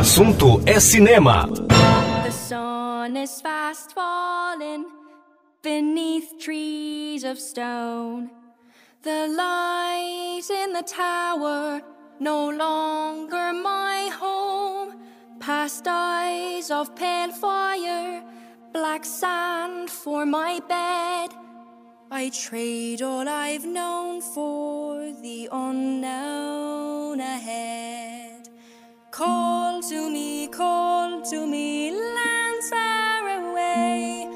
[0.06, 1.48] Assunto é cinema.
[1.48, 4.86] The sun is fast falling
[5.64, 8.30] beneath trees of stone.
[9.02, 11.82] The light in the tower
[12.20, 14.94] no longer my home.
[15.40, 18.24] Past eyes of pale fire,
[18.74, 21.32] black sand for my bed.
[22.12, 28.50] I trade all I've known for the unknown ahead.
[29.10, 29.55] Call
[29.90, 34.28] to me, call to me, lands far away.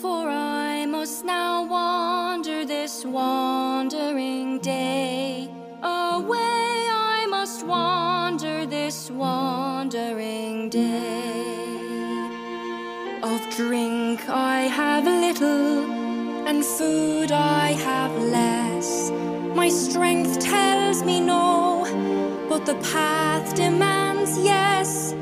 [0.00, 5.48] For I must now wander this wandering day.
[5.82, 6.86] Away
[7.16, 11.48] I must wander this wandering day.
[13.24, 15.90] Of drink I have little,
[16.46, 19.10] and food I have less.
[19.56, 21.47] My strength tells me no,
[22.68, 25.14] the path demands yes.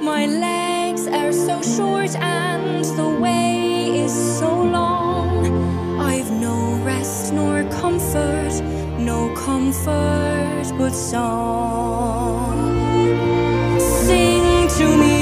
[0.00, 6.00] My legs are so short and the way is so long.
[6.00, 8.54] I've no rest nor comfort,
[8.98, 12.56] no comfort but song.
[14.06, 15.13] Sing to me,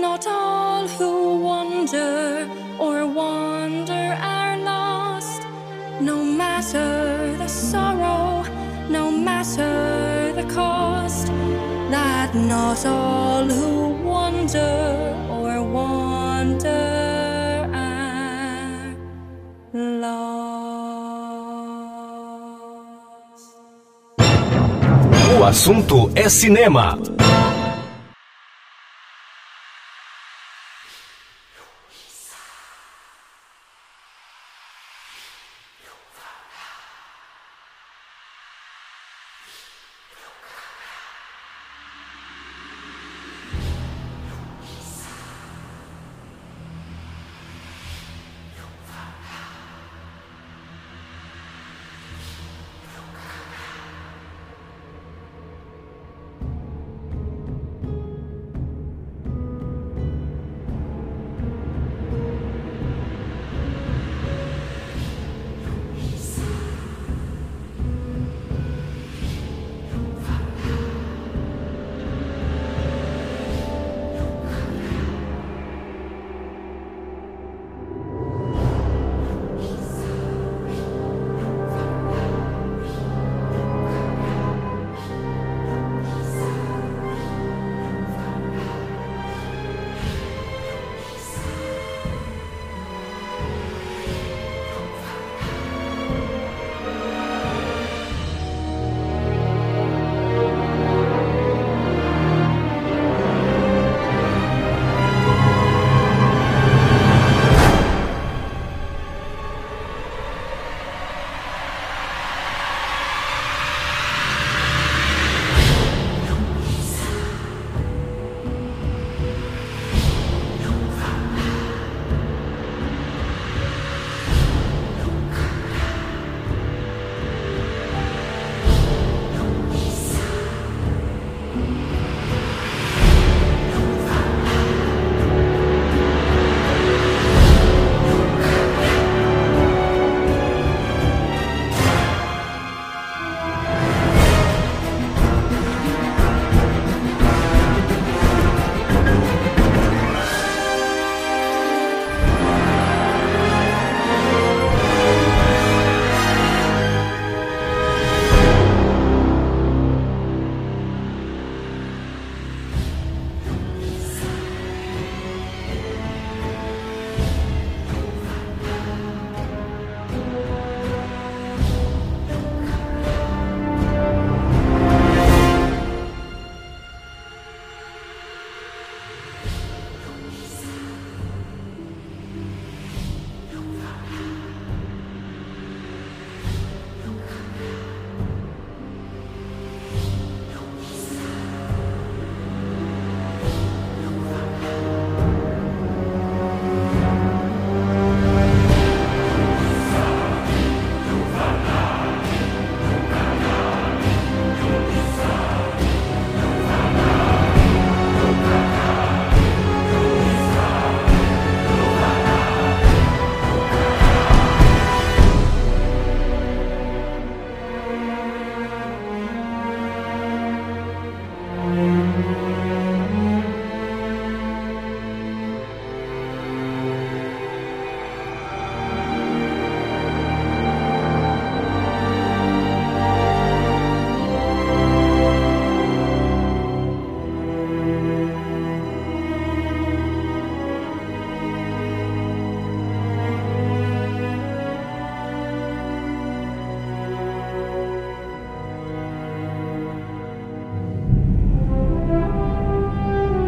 [0.00, 2.48] not all who wander
[2.78, 5.42] or wander are lost.
[6.00, 8.44] No matter the sorrow,
[8.88, 11.26] no matter the cost,
[11.90, 16.68] that not all who wander or wander
[17.74, 18.96] are
[19.74, 20.30] lost.
[25.38, 27.19] O assunto é cinema.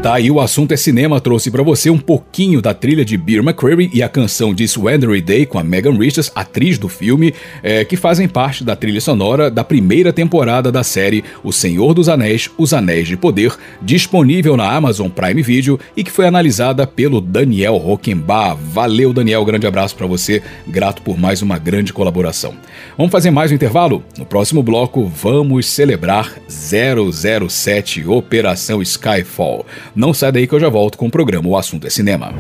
[0.03, 3.41] Tá aí o assunto é cinema, trouxe para você um pouquinho da trilha de Beer
[3.41, 7.85] McCreary e a canção de Swandery Day com a Megan Richards, atriz do filme, é,
[7.85, 12.51] que fazem parte da trilha sonora da primeira temporada da série O Senhor dos Anéis,
[12.59, 17.77] Os Anéis de Poder, disponível na Amazon Prime Video e que foi analisada pelo Daniel
[17.77, 18.59] Rockenbach.
[18.61, 22.57] Valeu, Daniel, grande abraço para você, grato por mais uma grande colaboração.
[22.99, 24.03] Vamos fazer mais um intervalo?
[24.19, 29.65] No próximo bloco, vamos celebrar 007 Operação Skyfall.
[29.95, 32.33] Não sai daí que eu já volto com o programa O Assunto é Cinema.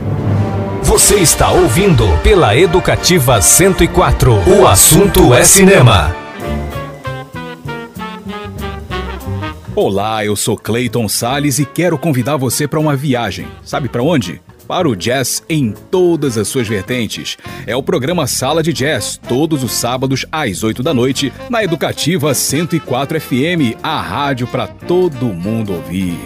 [0.82, 4.32] Você está ouvindo pela Educativa 104.
[4.58, 6.16] O assunto é cinema.
[9.74, 13.46] Olá, eu sou Clayton Sales e quero convidar você para uma viagem.
[13.62, 14.40] Sabe para onde?
[14.66, 17.36] Para o jazz em todas as suas vertentes.
[17.66, 22.32] É o programa Sala de Jazz, todos os sábados às 8 da noite, na Educativa
[22.32, 26.16] 104 FM, a rádio para todo mundo ouvir.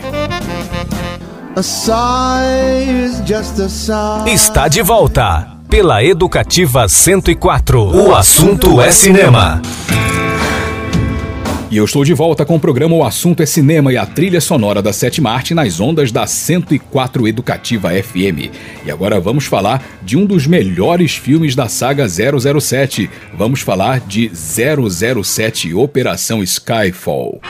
[4.27, 7.81] Está de volta pela Educativa 104.
[7.81, 9.62] O assunto é cinema.
[11.70, 14.39] E eu estou de volta com o programa O Assunto é Cinema e a trilha
[14.39, 18.53] sonora da Sétima Arte nas ondas da 104 Educativa FM.
[18.85, 23.09] E agora vamos falar de um dos melhores filmes da saga 007.
[23.33, 27.41] Vamos falar de 007 Operação Skyfall.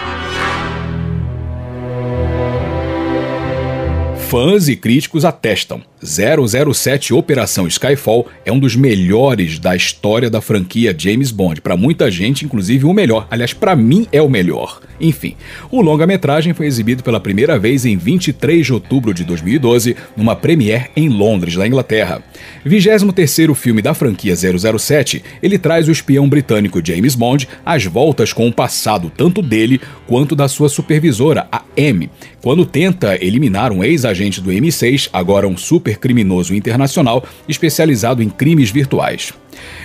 [4.36, 5.80] Fãs e críticos atestam.
[6.02, 11.62] 007 Operação Skyfall é um dos melhores da história da franquia James Bond.
[11.62, 13.26] Para muita gente, inclusive o melhor.
[13.30, 14.82] Aliás, para mim é o melhor.
[15.00, 15.36] Enfim,
[15.70, 20.90] o longa-metragem foi exibido pela primeira vez em 23 de outubro de 2012, numa premiere
[20.94, 22.22] em Londres, na Inglaterra.
[22.64, 28.46] 23º filme da franquia 007, ele traz o espião britânico James Bond às voltas com
[28.46, 32.08] o passado tanto dele quanto da sua supervisora, a M,
[32.46, 39.34] quando tenta eliminar um ex-agente do M6, agora um supercriminoso internacional especializado em crimes virtuais.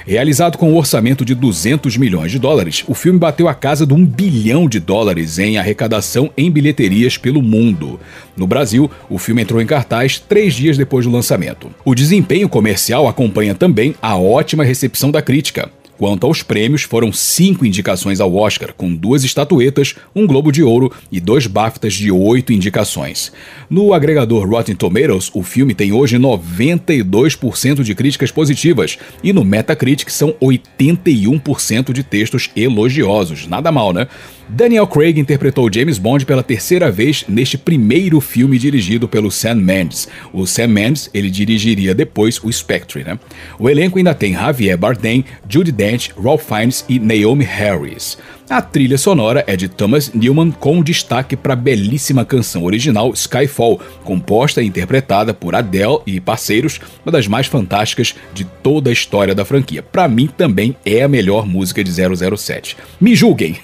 [0.05, 3.95] Realizado com um orçamento de 200 milhões de dólares, o filme bateu a casa de
[3.95, 7.99] um bilhão de dólares em arrecadação em bilheterias pelo mundo.
[8.37, 11.67] No Brasil, o filme entrou em cartaz três dias depois do lançamento.
[11.83, 15.71] O desempenho comercial acompanha também a ótima recepção da crítica.
[16.01, 20.91] Quanto aos prêmios, foram cinco indicações ao Oscar, com duas estatuetas, um Globo de Ouro
[21.11, 23.31] e dois BAFTAs de oito indicações.
[23.69, 30.09] No agregador Rotten Tomatoes, o filme tem hoje 92% de críticas positivas e no Metacritic
[30.09, 33.45] são 81% de textos elogiosos.
[33.45, 34.07] Nada mal, né?
[34.53, 40.09] Daniel Craig interpretou James Bond pela terceira vez neste primeiro filme dirigido pelo Sam Mendes.
[40.33, 43.17] O Sam Mendes, ele dirigiria depois o Spectre, né?
[43.57, 48.17] O elenco ainda tem Javier Bardem, Judy Dench, Ralph Fiennes e Naomi Harris.
[48.51, 53.79] A trilha sonora é de Thomas Newman com destaque para a belíssima canção original Skyfall,
[54.03, 59.33] composta e interpretada por Adele e parceiros, uma das mais fantásticas de toda a história
[59.33, 59.81] da franquia.
[59.81, 62.75] Para mim também é a melhor música de 007.
[62.99, 63.55] Me julguem,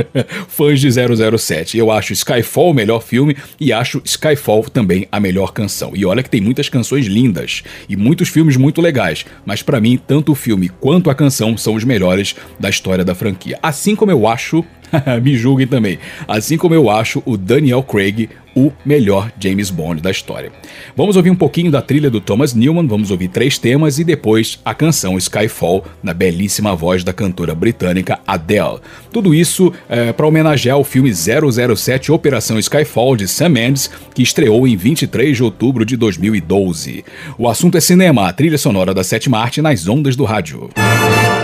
[0.48, 1.76] fãs de 007.
[1.76, 5.92] Eu acho Skyfall o melhor filme e acho Skyfall também a melhor canção.
[5.94, 9.98] E olha que tem muitas canções lindas e muitos filmes muito legais, mas para mim
[9.98, 13.58] tanto o filme quanto a canção são os melhores da história da franquia.
[13.62, 14.64] Assim como eu acho,
[15.22, 20.10] me julguem também, assim como eu acho o Daniel Craig o melhor James Bond da
[20.10, 20.50] história.
[20.96, 24.58] Vamos ouvir um pouquinho da trilha do Thomas Newman, vamos ouvir três temas e depois
[24.64, 28.78] a canção Skyfall, na belíssima voz da cantora britânica Adele.
[29.12, 34.66] Tudo isso é, para homenagear o filme 007 Operação Skyfall de Sam Mendes, que estreou
[34.66, 37.04] em 23 de outubro de 2012.
[37.38, 40.70] O assunto é cinema, a trilha sonora da sétima arte nas ondas do rádio.
[40.76, 41.39] O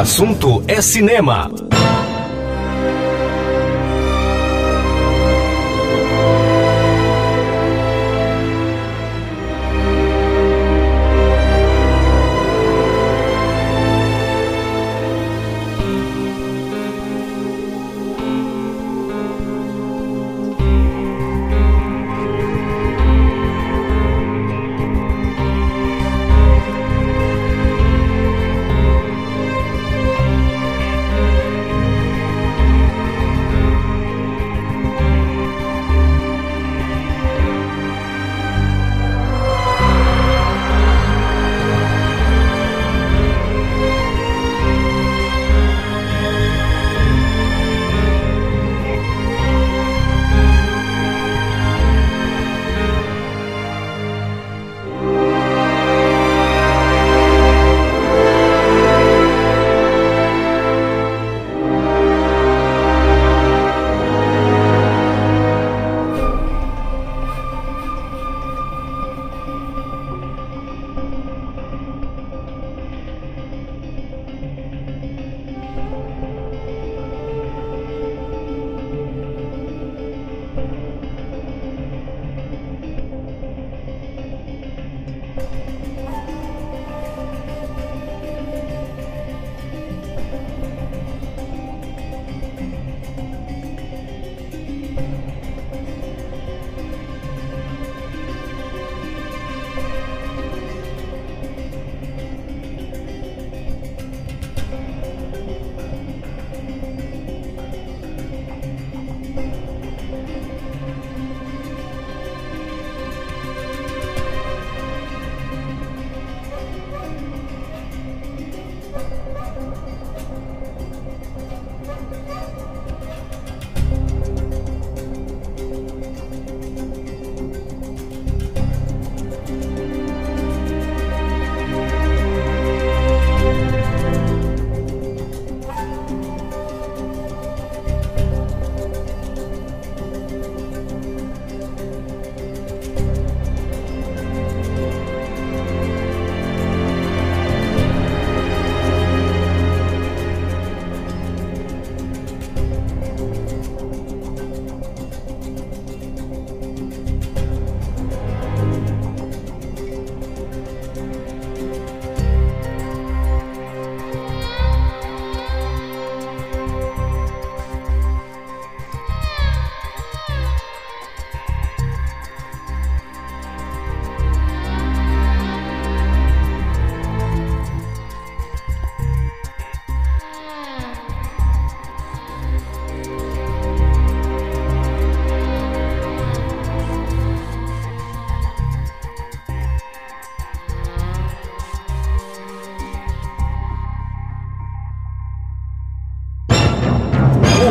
[0.00, 1.50] assunto é cinema.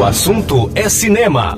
[0.10, 1.56] Assunto é cinema.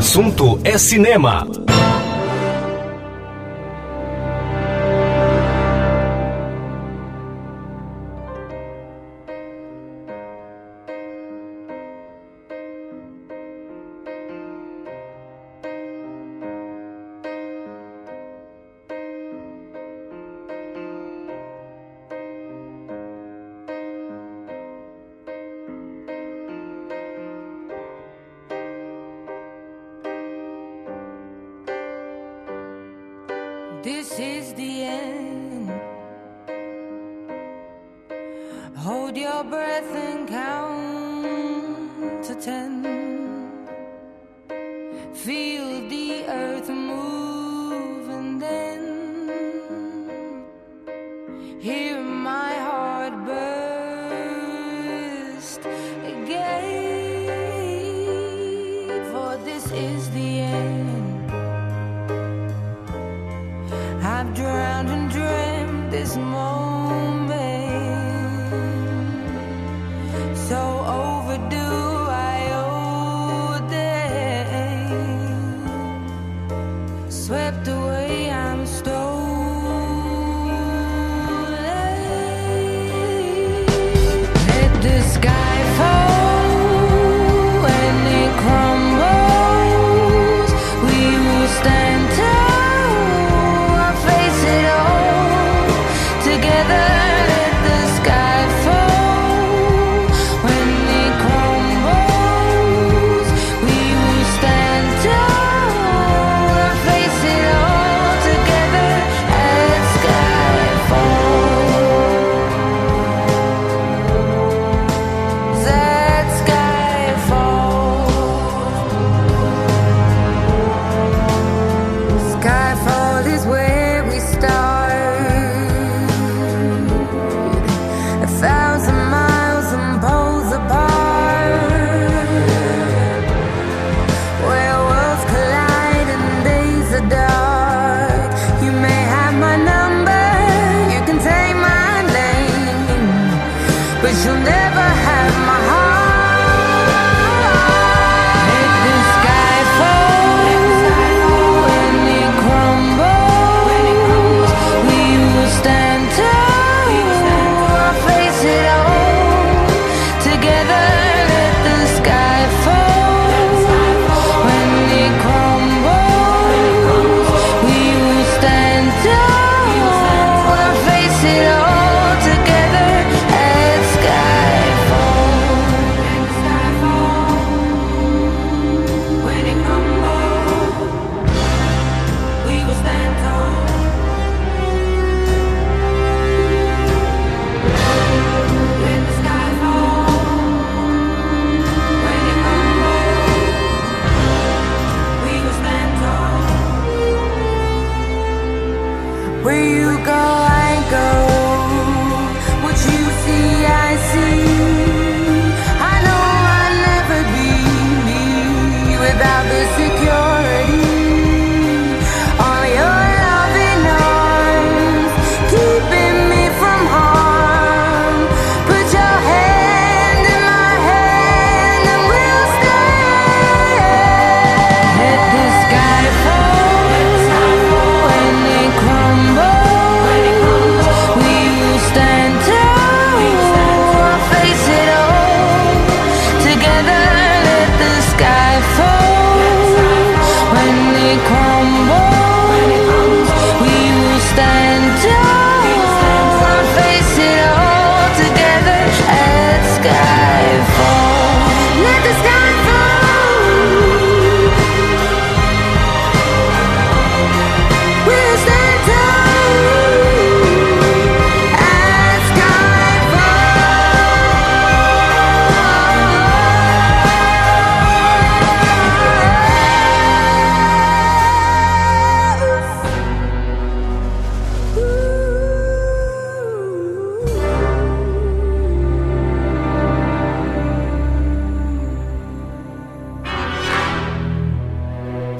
[0.00, 1.46] Assunto é cinema.
[45.12, 47.29] Feel the earth move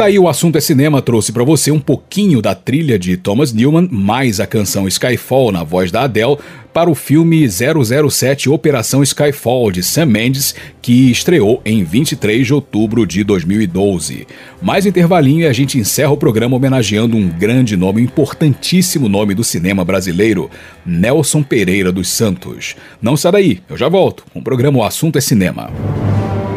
[0.01, 3.53] Tá aí o assunto é cinema trouxe para você um pouquinho da trilha de Thomas
[3.53, 6.39] Newman mais a canção Skyfall na voz da Adele
[6.73, 13.07] para o filme 007 Operação Skyfall de Sam Mendes, que estreou em 23 de outubro
[13.07, 14.27] de 2012.
[14.63, 19.35] Mais intervalinho e a gente encerra o programa homenageando um grande nome, um importantíssimo nome
[19.35, 20.49] do cinema brasileiro,
[20.87, 22.75] Nelson Pereira dos Santos.
[23.03, 25.71] Não sai daí, eu já volto com o programa O Assunto é Cinema.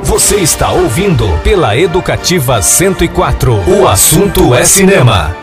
[0.04, 3.54] Você está ouvindo pela Educativa 104.
[3.70, 5.34] O assunto é cinema.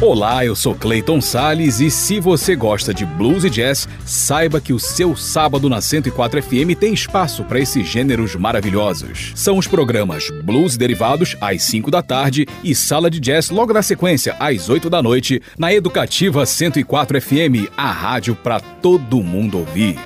[0.00, 4.72] Olá, eu sou Clayton Sales e se você gosta de blues e jazz, saiba que
[4.72, 9.32] o seu sábado na 104 FM tem espaço para esses gêneros maravilhosos.
[9.34, 13.82] São os programas Blues Derivados às 5 da tarde e Sala de Jazz logo na
[13.82, 19.98] sequência às 8 da noite na Educativa 104 FM, a rádio para todo mundo ouvir.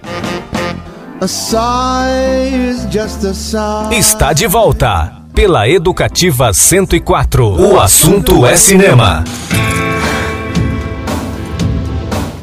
[3.93, 7.47] Está de volta pela Educativa 104.
[7.47, 9.23] O assunto é cinema.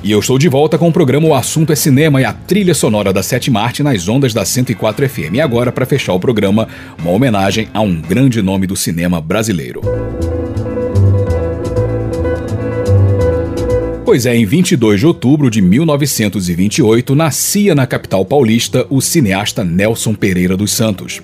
[0.01, 2.73] E eu estou de volta com o programa O Assunto é Cinema e a trilha
[2.73, 5.33] sonora da Sete Marte nas ondas da 104 FM.
[5.33, 9.81] E agora, para fechar o programa, uma homenagem a um grande nome do cinema brasileiro.
[14.09, 20.15] Pois é, em 22 de outubro de 1928, nascia na capital paulista o cineasta Nelson
[20.15, 21.21] Pereira dos Santos.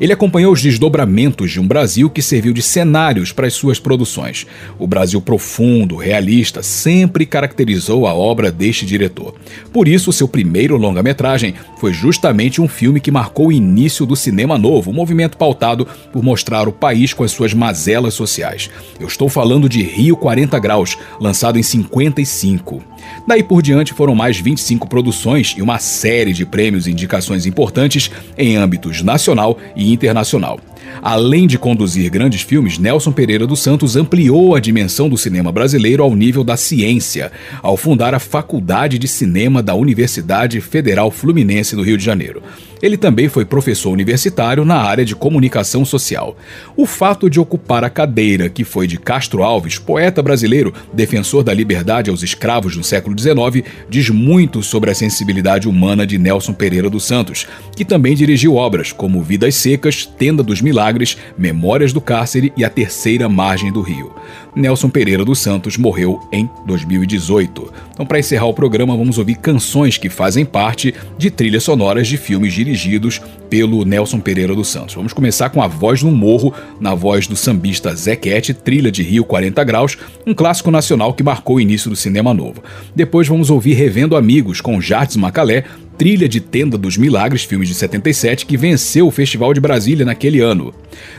[0.00, 4.46] Ele acompanhou os desdobramentos de um Brasil que serviu de cenários para as suas produções.
[4.78, 9.34] O Brasil profundo, realista, sempre caracterizou a obra deste diretor.
[9.72, 14.56] Por isso, seu primeiro longa-metragem foi justamente um filme que marcou o início do cinema
[14.56, 18.70] novo, um movimento pautado por mostrar o país com as suas mazelas sociais.
[18.98, 22.93] Eu estou falando de Rio 40 Graus, lançado em 55.
[23.26, 28.10] Daí por diante foram mais 25 produções e uma série de prêmios e indicações importantes
[28.36, 30.60] em âmbitos nacional e internacional.
[31.02, 36.02] Além de conduzir grandes filmes, Nelson Pereira dos Santos ampliou a dimensão do cinema brasileiro
[36.02, 37.32] ao nível da ciência,
[37.62, 42.42] ao fundar a Faculdade de Cinema da Universidade Federal Fluminense do Rio de Janeiro.
[42.84, 46.36] Ele também foi professor universitário na área de comunicação social.
[46.76, 51.54] O fato de ocupar a cadeira que foi de Castro Alves, poeta brasileiro, defensor da
[51.54, 56.90] liberdade aos escravos no século XIX, diz muito sobre a sensibilidade humana de Nelson Pereira
[56.90, 62.52] dos Santos, que também dirigiu obras como Vidas Secas, Tenda dos Milagres, Memórias do Cárcere
[62.54, 64.12] e A Terceira Margem do Rio.
[64.54, 67.72] Nelson Pereira dos Santos morreu em 2018.
[67.92, 72.16] Então, para encerrar o programa, vamos ouvir canções que fazem parte de trilhas sonoras de
[72.16, 73.20] filmes dirigidos
[73.50, 74.94] pelo Nelson Pereira dos Santos.
[74.94, 79.24] Vamos começar com A Voz no Morro, na voz do sambista Zequete, trilha de Rio
[79.24, 82.62] 40 Graus, um clássico nacional que marcou o início do cinema novo.
[82.94, 85.64] Depois vamos ouvir Revendo Amigos, com Jardim Macalé,
[85.96, 90.40] Trilha de Tenda dos Milagres, filme de 77, que venceu o Festival de Brasília naquele
[90.40, 90.74] ano.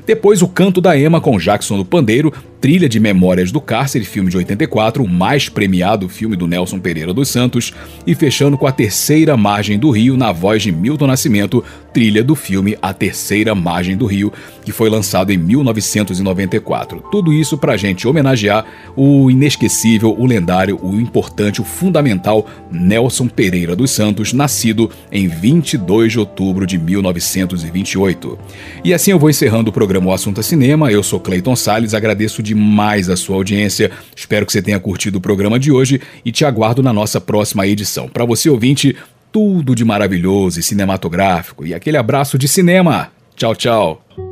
[0.05, 4.29] Depois, O Canto da Ema com Jackson do Pandeiro, Trilha de Memórias do Cárcere, filme
[4.29, 7.73] de 84, o mais premiado filme do Nelson Pereira dos Santos.
[8.07, 12.35] E fechando com A Terceira Margem do Rio, na voz de Milton Nascimento, trilha do
[12.35, 14.33] filme A Terceira Margem do Rio,
[14.63, 17.03] que foi lançado em 1994.
[17.11, 18.65] Tudo isso pra gente homenagear
[18.95, 24.64] o inesquecível, o lendário, o importante, o fundamental Nelson Pereira dos Santos, nascido
[25.11, 28.39] em 22 de outubro de 1928.
[28.83, 30.91] E assim eu vou encerrando o programa O Assunto é Cinema.
[30.91, 33.91] Eu sou Clayton Sales, agradeço demais a sua audiência.
[34.15, 37.67] Espero que você tenha curtido o programa de hoje e te aguardo na nossa próxima
[37.67, 38.07] edição.
[38.07, 38.95] Para você ouvinte,
[39.31, 43.11] tudo de maravilhoso e cinematográfico e aquele abraço de cinema.
[43.35, 44.24] Tchau, tchau.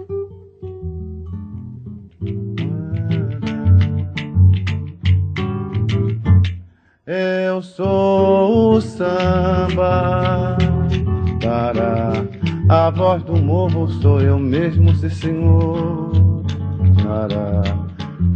[7.05, 10.57] Eu sou o samba.
[11.41, 12.23] Para
[12.69, 16.13] a voz do morro sou eu mesmo, sim senhor.
[17.03, 17.61] Para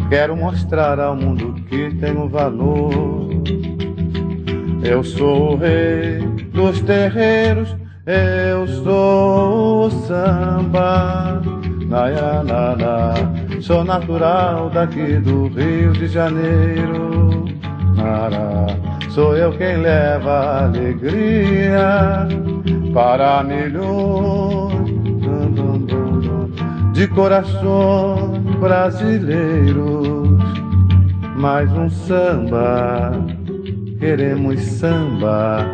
[0.10, 3.30] quero mostrar ao mundo que tenho valor.
[4.84, 6.20] Eu sou o rei
[6.52, 7.74] dos terreiros,
[8.06, 11.42] eu sou o samba.
[11.86, 13.14] Nayana,
[13.62, 17.57] sou natural daqui do Rio de Janeiro.
[17.98, 18.68] Nara,
[19.10, 22.28] sou eu quem leva alegria
[22.94, 24.78] para milhões
[26.94, 30.30] de corações brasileiros.
[31.36, 33.14] Mais um samba,
[34.00, 35.66] queremos samba.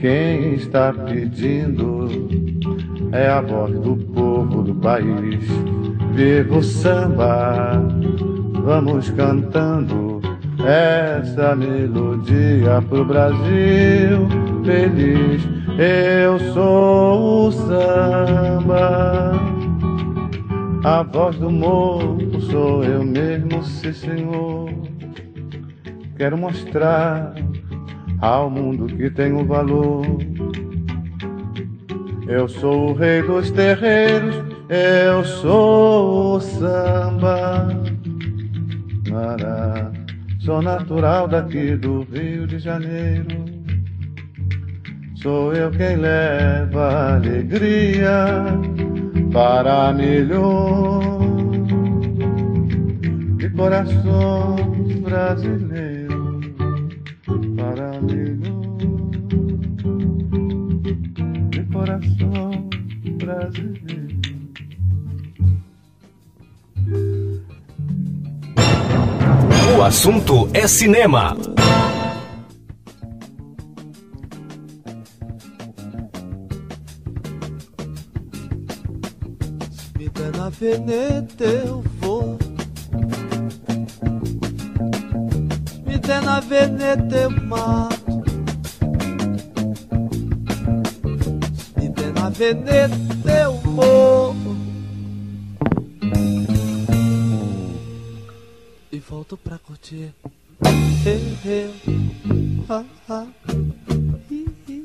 [0.00, 2.08] Quem está pedindo
[3.12, 5.44] é a voz do povo do país.
[6.12, 7.80] Viva o samba,
[8.64, 10.27] vamos cantando
[10.64, 14.28] essa melodia pro Brasil
[14.64, 15.42] feliz.
[15.78, 19.32] Eu sou o samba,
[20.82, 24.68] a voz do morro sou eu mesmo, sim senhor.
[26.16, 27.34] Quero mostrar
[28.20, 30.04] ao mundo que tenho valor.
[32.26, 34.34] Eu sou o rei dos terreiros,
[34.68, 37.68] eu sou o samba.
[39.08, 39.90] Mará,
[40.48, 43.26] sou natural daqui do Rio de Janeiro.
[45.16, 48.46] Sou eu quem leva alegria
[49.30, 51.68] para milhões
[53.36, 56.46] de corações brasileiros.
[57.54, 58.38] Para milhões
[61.50, 62.70] de corações
[63.18, 64.07] brasileiros.
[69.76, 71.36] O assunto é cinema.
[79.98, 82.38] Me na veneta eu vou.
[85.84, 88.22] Me der na veneta eu mato.
[91.76, 94.47] Me der na veneta eu morro.
[99.08, 100.12] Volto pra curtir.
[101.06, 101.72] Eu, eu,
[102.68, 103.26] ah, ah,
[104.30, 104.84] hi, hi.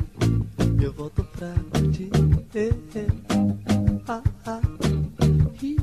[0.81, 2.09] Eu volto pra curtir.
[2.53, 4.61] Eu, eu, ah, ah,
[5.61, 5.77] hi.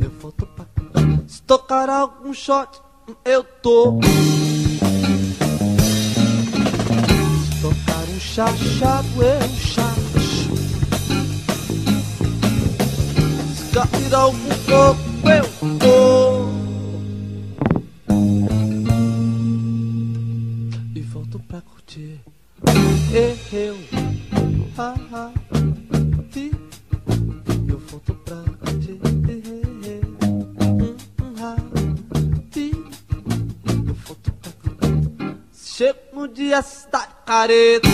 [0.00, 0.64] Eu volto pra
[1.26, 2.80] Se tocar algum shot,
[3.24, 3.98] eu tô.
[7.42, 10.54] Se tocar um chachado, eu chacho.
[13.56, 15.44] Se cair algum coco, eu
[15.78, 16.13] vou.
[21.94, 22.20] Curtir.
[23.52, 23.78] Eu,
[24.76, 25.32] ah, ah,
[26.34, 26.50] hi.
[27.68, 28.98] Eu volto pra curtir.
[30.24, 30.96] Hum,
[31.40, 31.56] ah.
[35.52, 37.93] Chego dia cidade careta.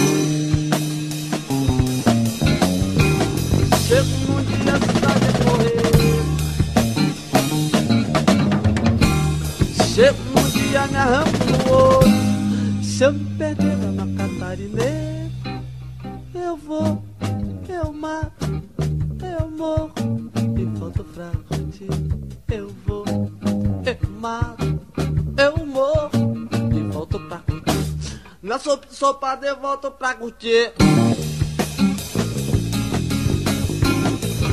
[29.47, 30.73] Eu volto pra curtir.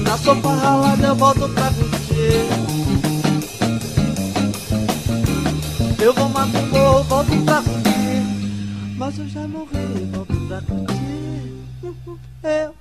[0.02, 2.48] Na sopa ralada eu volto pra curtir.
[6.02, 8.98] Eu vou matar o morro, volto pra curtir.
[8.98, 10.98] Mas eu já morri, volto pra curtir.
[12.44, 12.74] Eu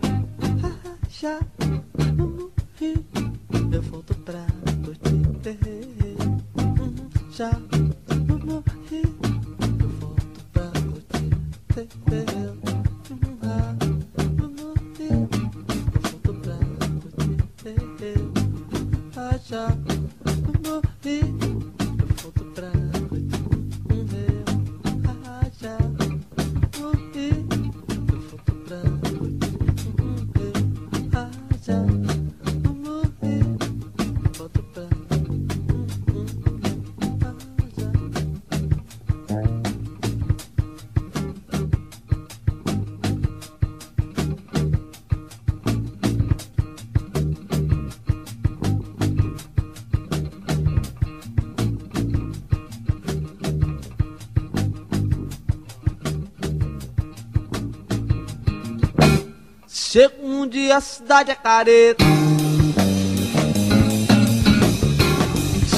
[61.16, 62.04] cidade é careta.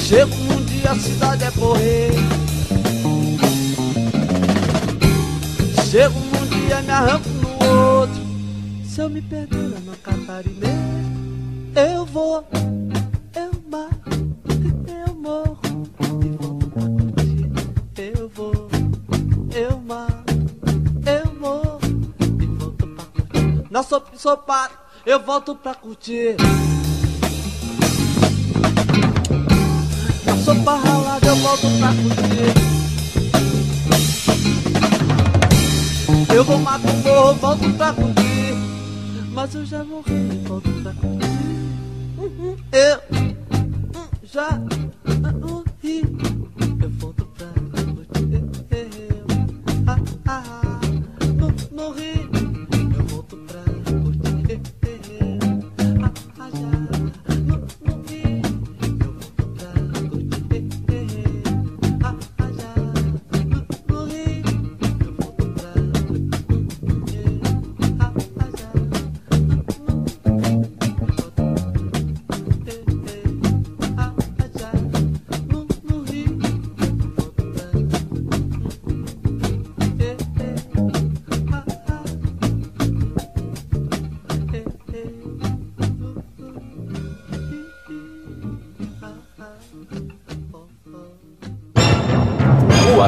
[0.01, 2.11] Chega um dia a cidade é correr.
[5.89, 8.21] Chega um dia me arranco no outro.
[8.83, 10.67] Se eu me perder no catarinense,
[11.93, 12.45] eu vou,
[13.33, 14.35] eu mato,
[14.87, 15.59] eu morro.
[16.25, 16.83] E volto pra.
[17.95, 18.67] Eu vou,
[19.55, 20.33] eu mato,
[21.05, 21.79] eu morro.
[22.41, 22.89] E volto
[25.05, 26.35] eu volto pra curtir.
[30.25, 32.53] Na sopa ralada, eu volto pra curtir.
[36.35, 38.53] Eu vou matar o morro, volto pra curtir.
[39.31, 41.29] Mas eu já morri, volto pra curtir.
[42.17, 43.35] Uhum, Eu hum,
[44.23, 44.59] já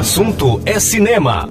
[0.02, 1.48] assunto é cinema.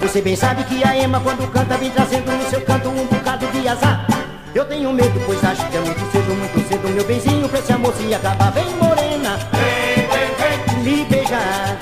[0.00, 3.46] Você bem sabe que a Ema quando canta vem trazendo no seu canto um bocado
[3.46, 4.04] de azar.
[4.52, 7.72] Eu tenho medo, pois acho que é muito cedo, muito cedo, meu benzinho, pra esse
[7.72, 8.50] amor se acabar.
[8.50, 11.78] Vem, morena, vem, vem, vem, me beijar,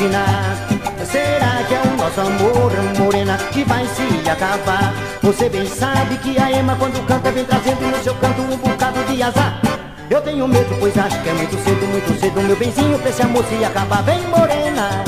[0.00, 0.56] imaginar.
[1.04, 4.94] Será que é o nosso amor, morena, que vai se acabar?
[5.22, 9.02] Você bem sabe que a Ema quando canta vem trazendo no seu canto um bocado
[9.04, 9.60] de azar.
[10.08, 13.22] Eu tenho medo, pois acho que é muito cedo, muito cedo, meu benzinho, pra esse
[13.22, 14.02] amor se acabar.
[14.02, 15.04] Vem, morena,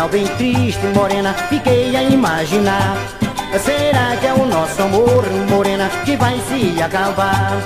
[0.00, 2.96] sinal bem triste, morena, fiquei a imaginar.
[3.62, 7.60] Será que é o nosso amor, morena, que vai se acabar?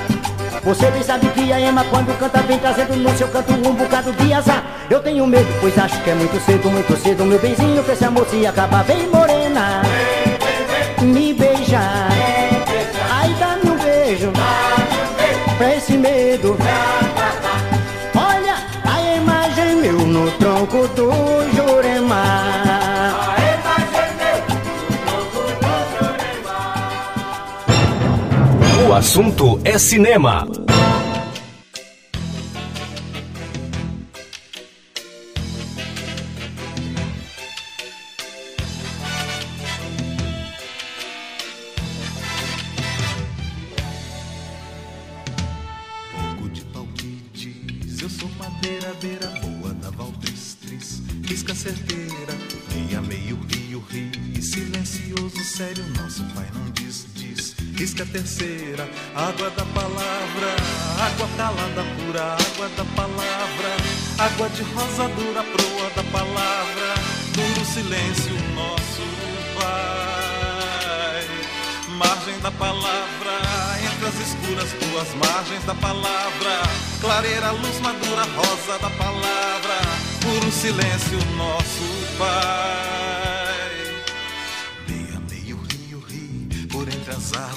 [0.65, 4.13] Você bem sabe que a Ema quando canta vem trazendo no seu canto um bocado
[4.13, 4.65] de azar.
[4.91, 8.05] Eu tenho medo, pois acho que é muito cedo, muito cedo, meu benzinho, pra esse
[8.05, 8.83] amor se acabar.
[8.83, 9.83] Vem, morena,
[11.03, 12.09] me beijar.
[13.11, 14.33] Ai, dá-me um beijo,
[15.57, 16.57] pra esse medo.
[18.17, 21.13] Olha, a Ema gemeu no tronco do
[21.55, 21.64] Juremar.
[53.03, 57.44] Meio rio, rio Silencioso, sério, nosso pai não diz, diz
[57.77, 60.57] Risca terceira, água da palavra.
[61.01, 63.77] Água calada pura, água da palavra.
[64.19, 66.95] Água de rosa dura, proa da palavra.
[67.33, 69.03] Duro silêncio, nosso
[69.59, 71.25] pai.
[71.97, 73.41] Margem da palavra,
[73.85, 76.63] entre as escuras tuas margens da palavra,
[77.01, 79.81] clareira, luz madura, rosa da palavra,
[80.21, 82.94] puro silêncio, nosso Pai.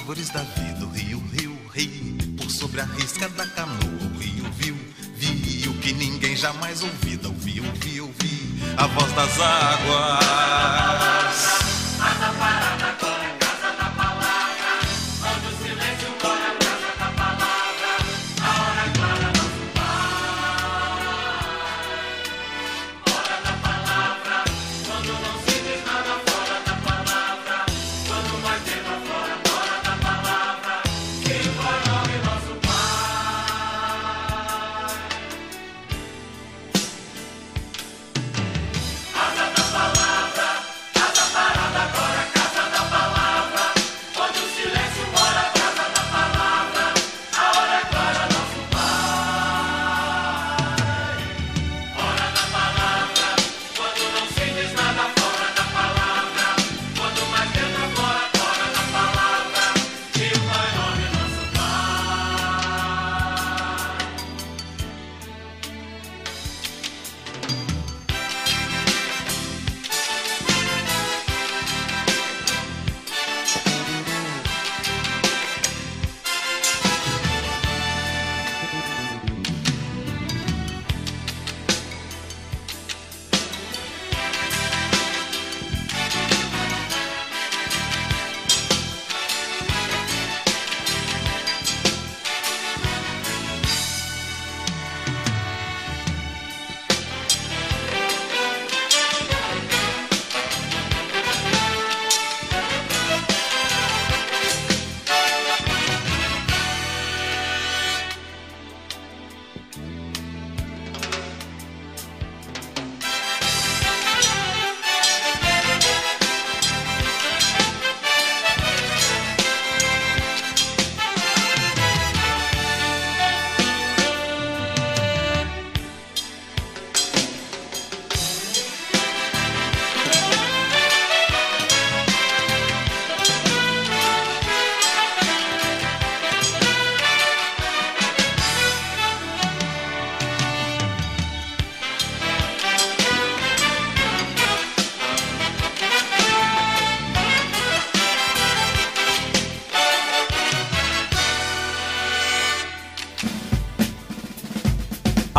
[0.08, 4.50] Árvores da vida, o rio, rio, rio, por sobre a risca da canoa, o rio
[4.56, 4.74] viu,
[5.14, 8.40] viu que ninguém jamais ouvida, ouviu, ouviu, ouviu,
[8.78, 10.48] a voz das águas.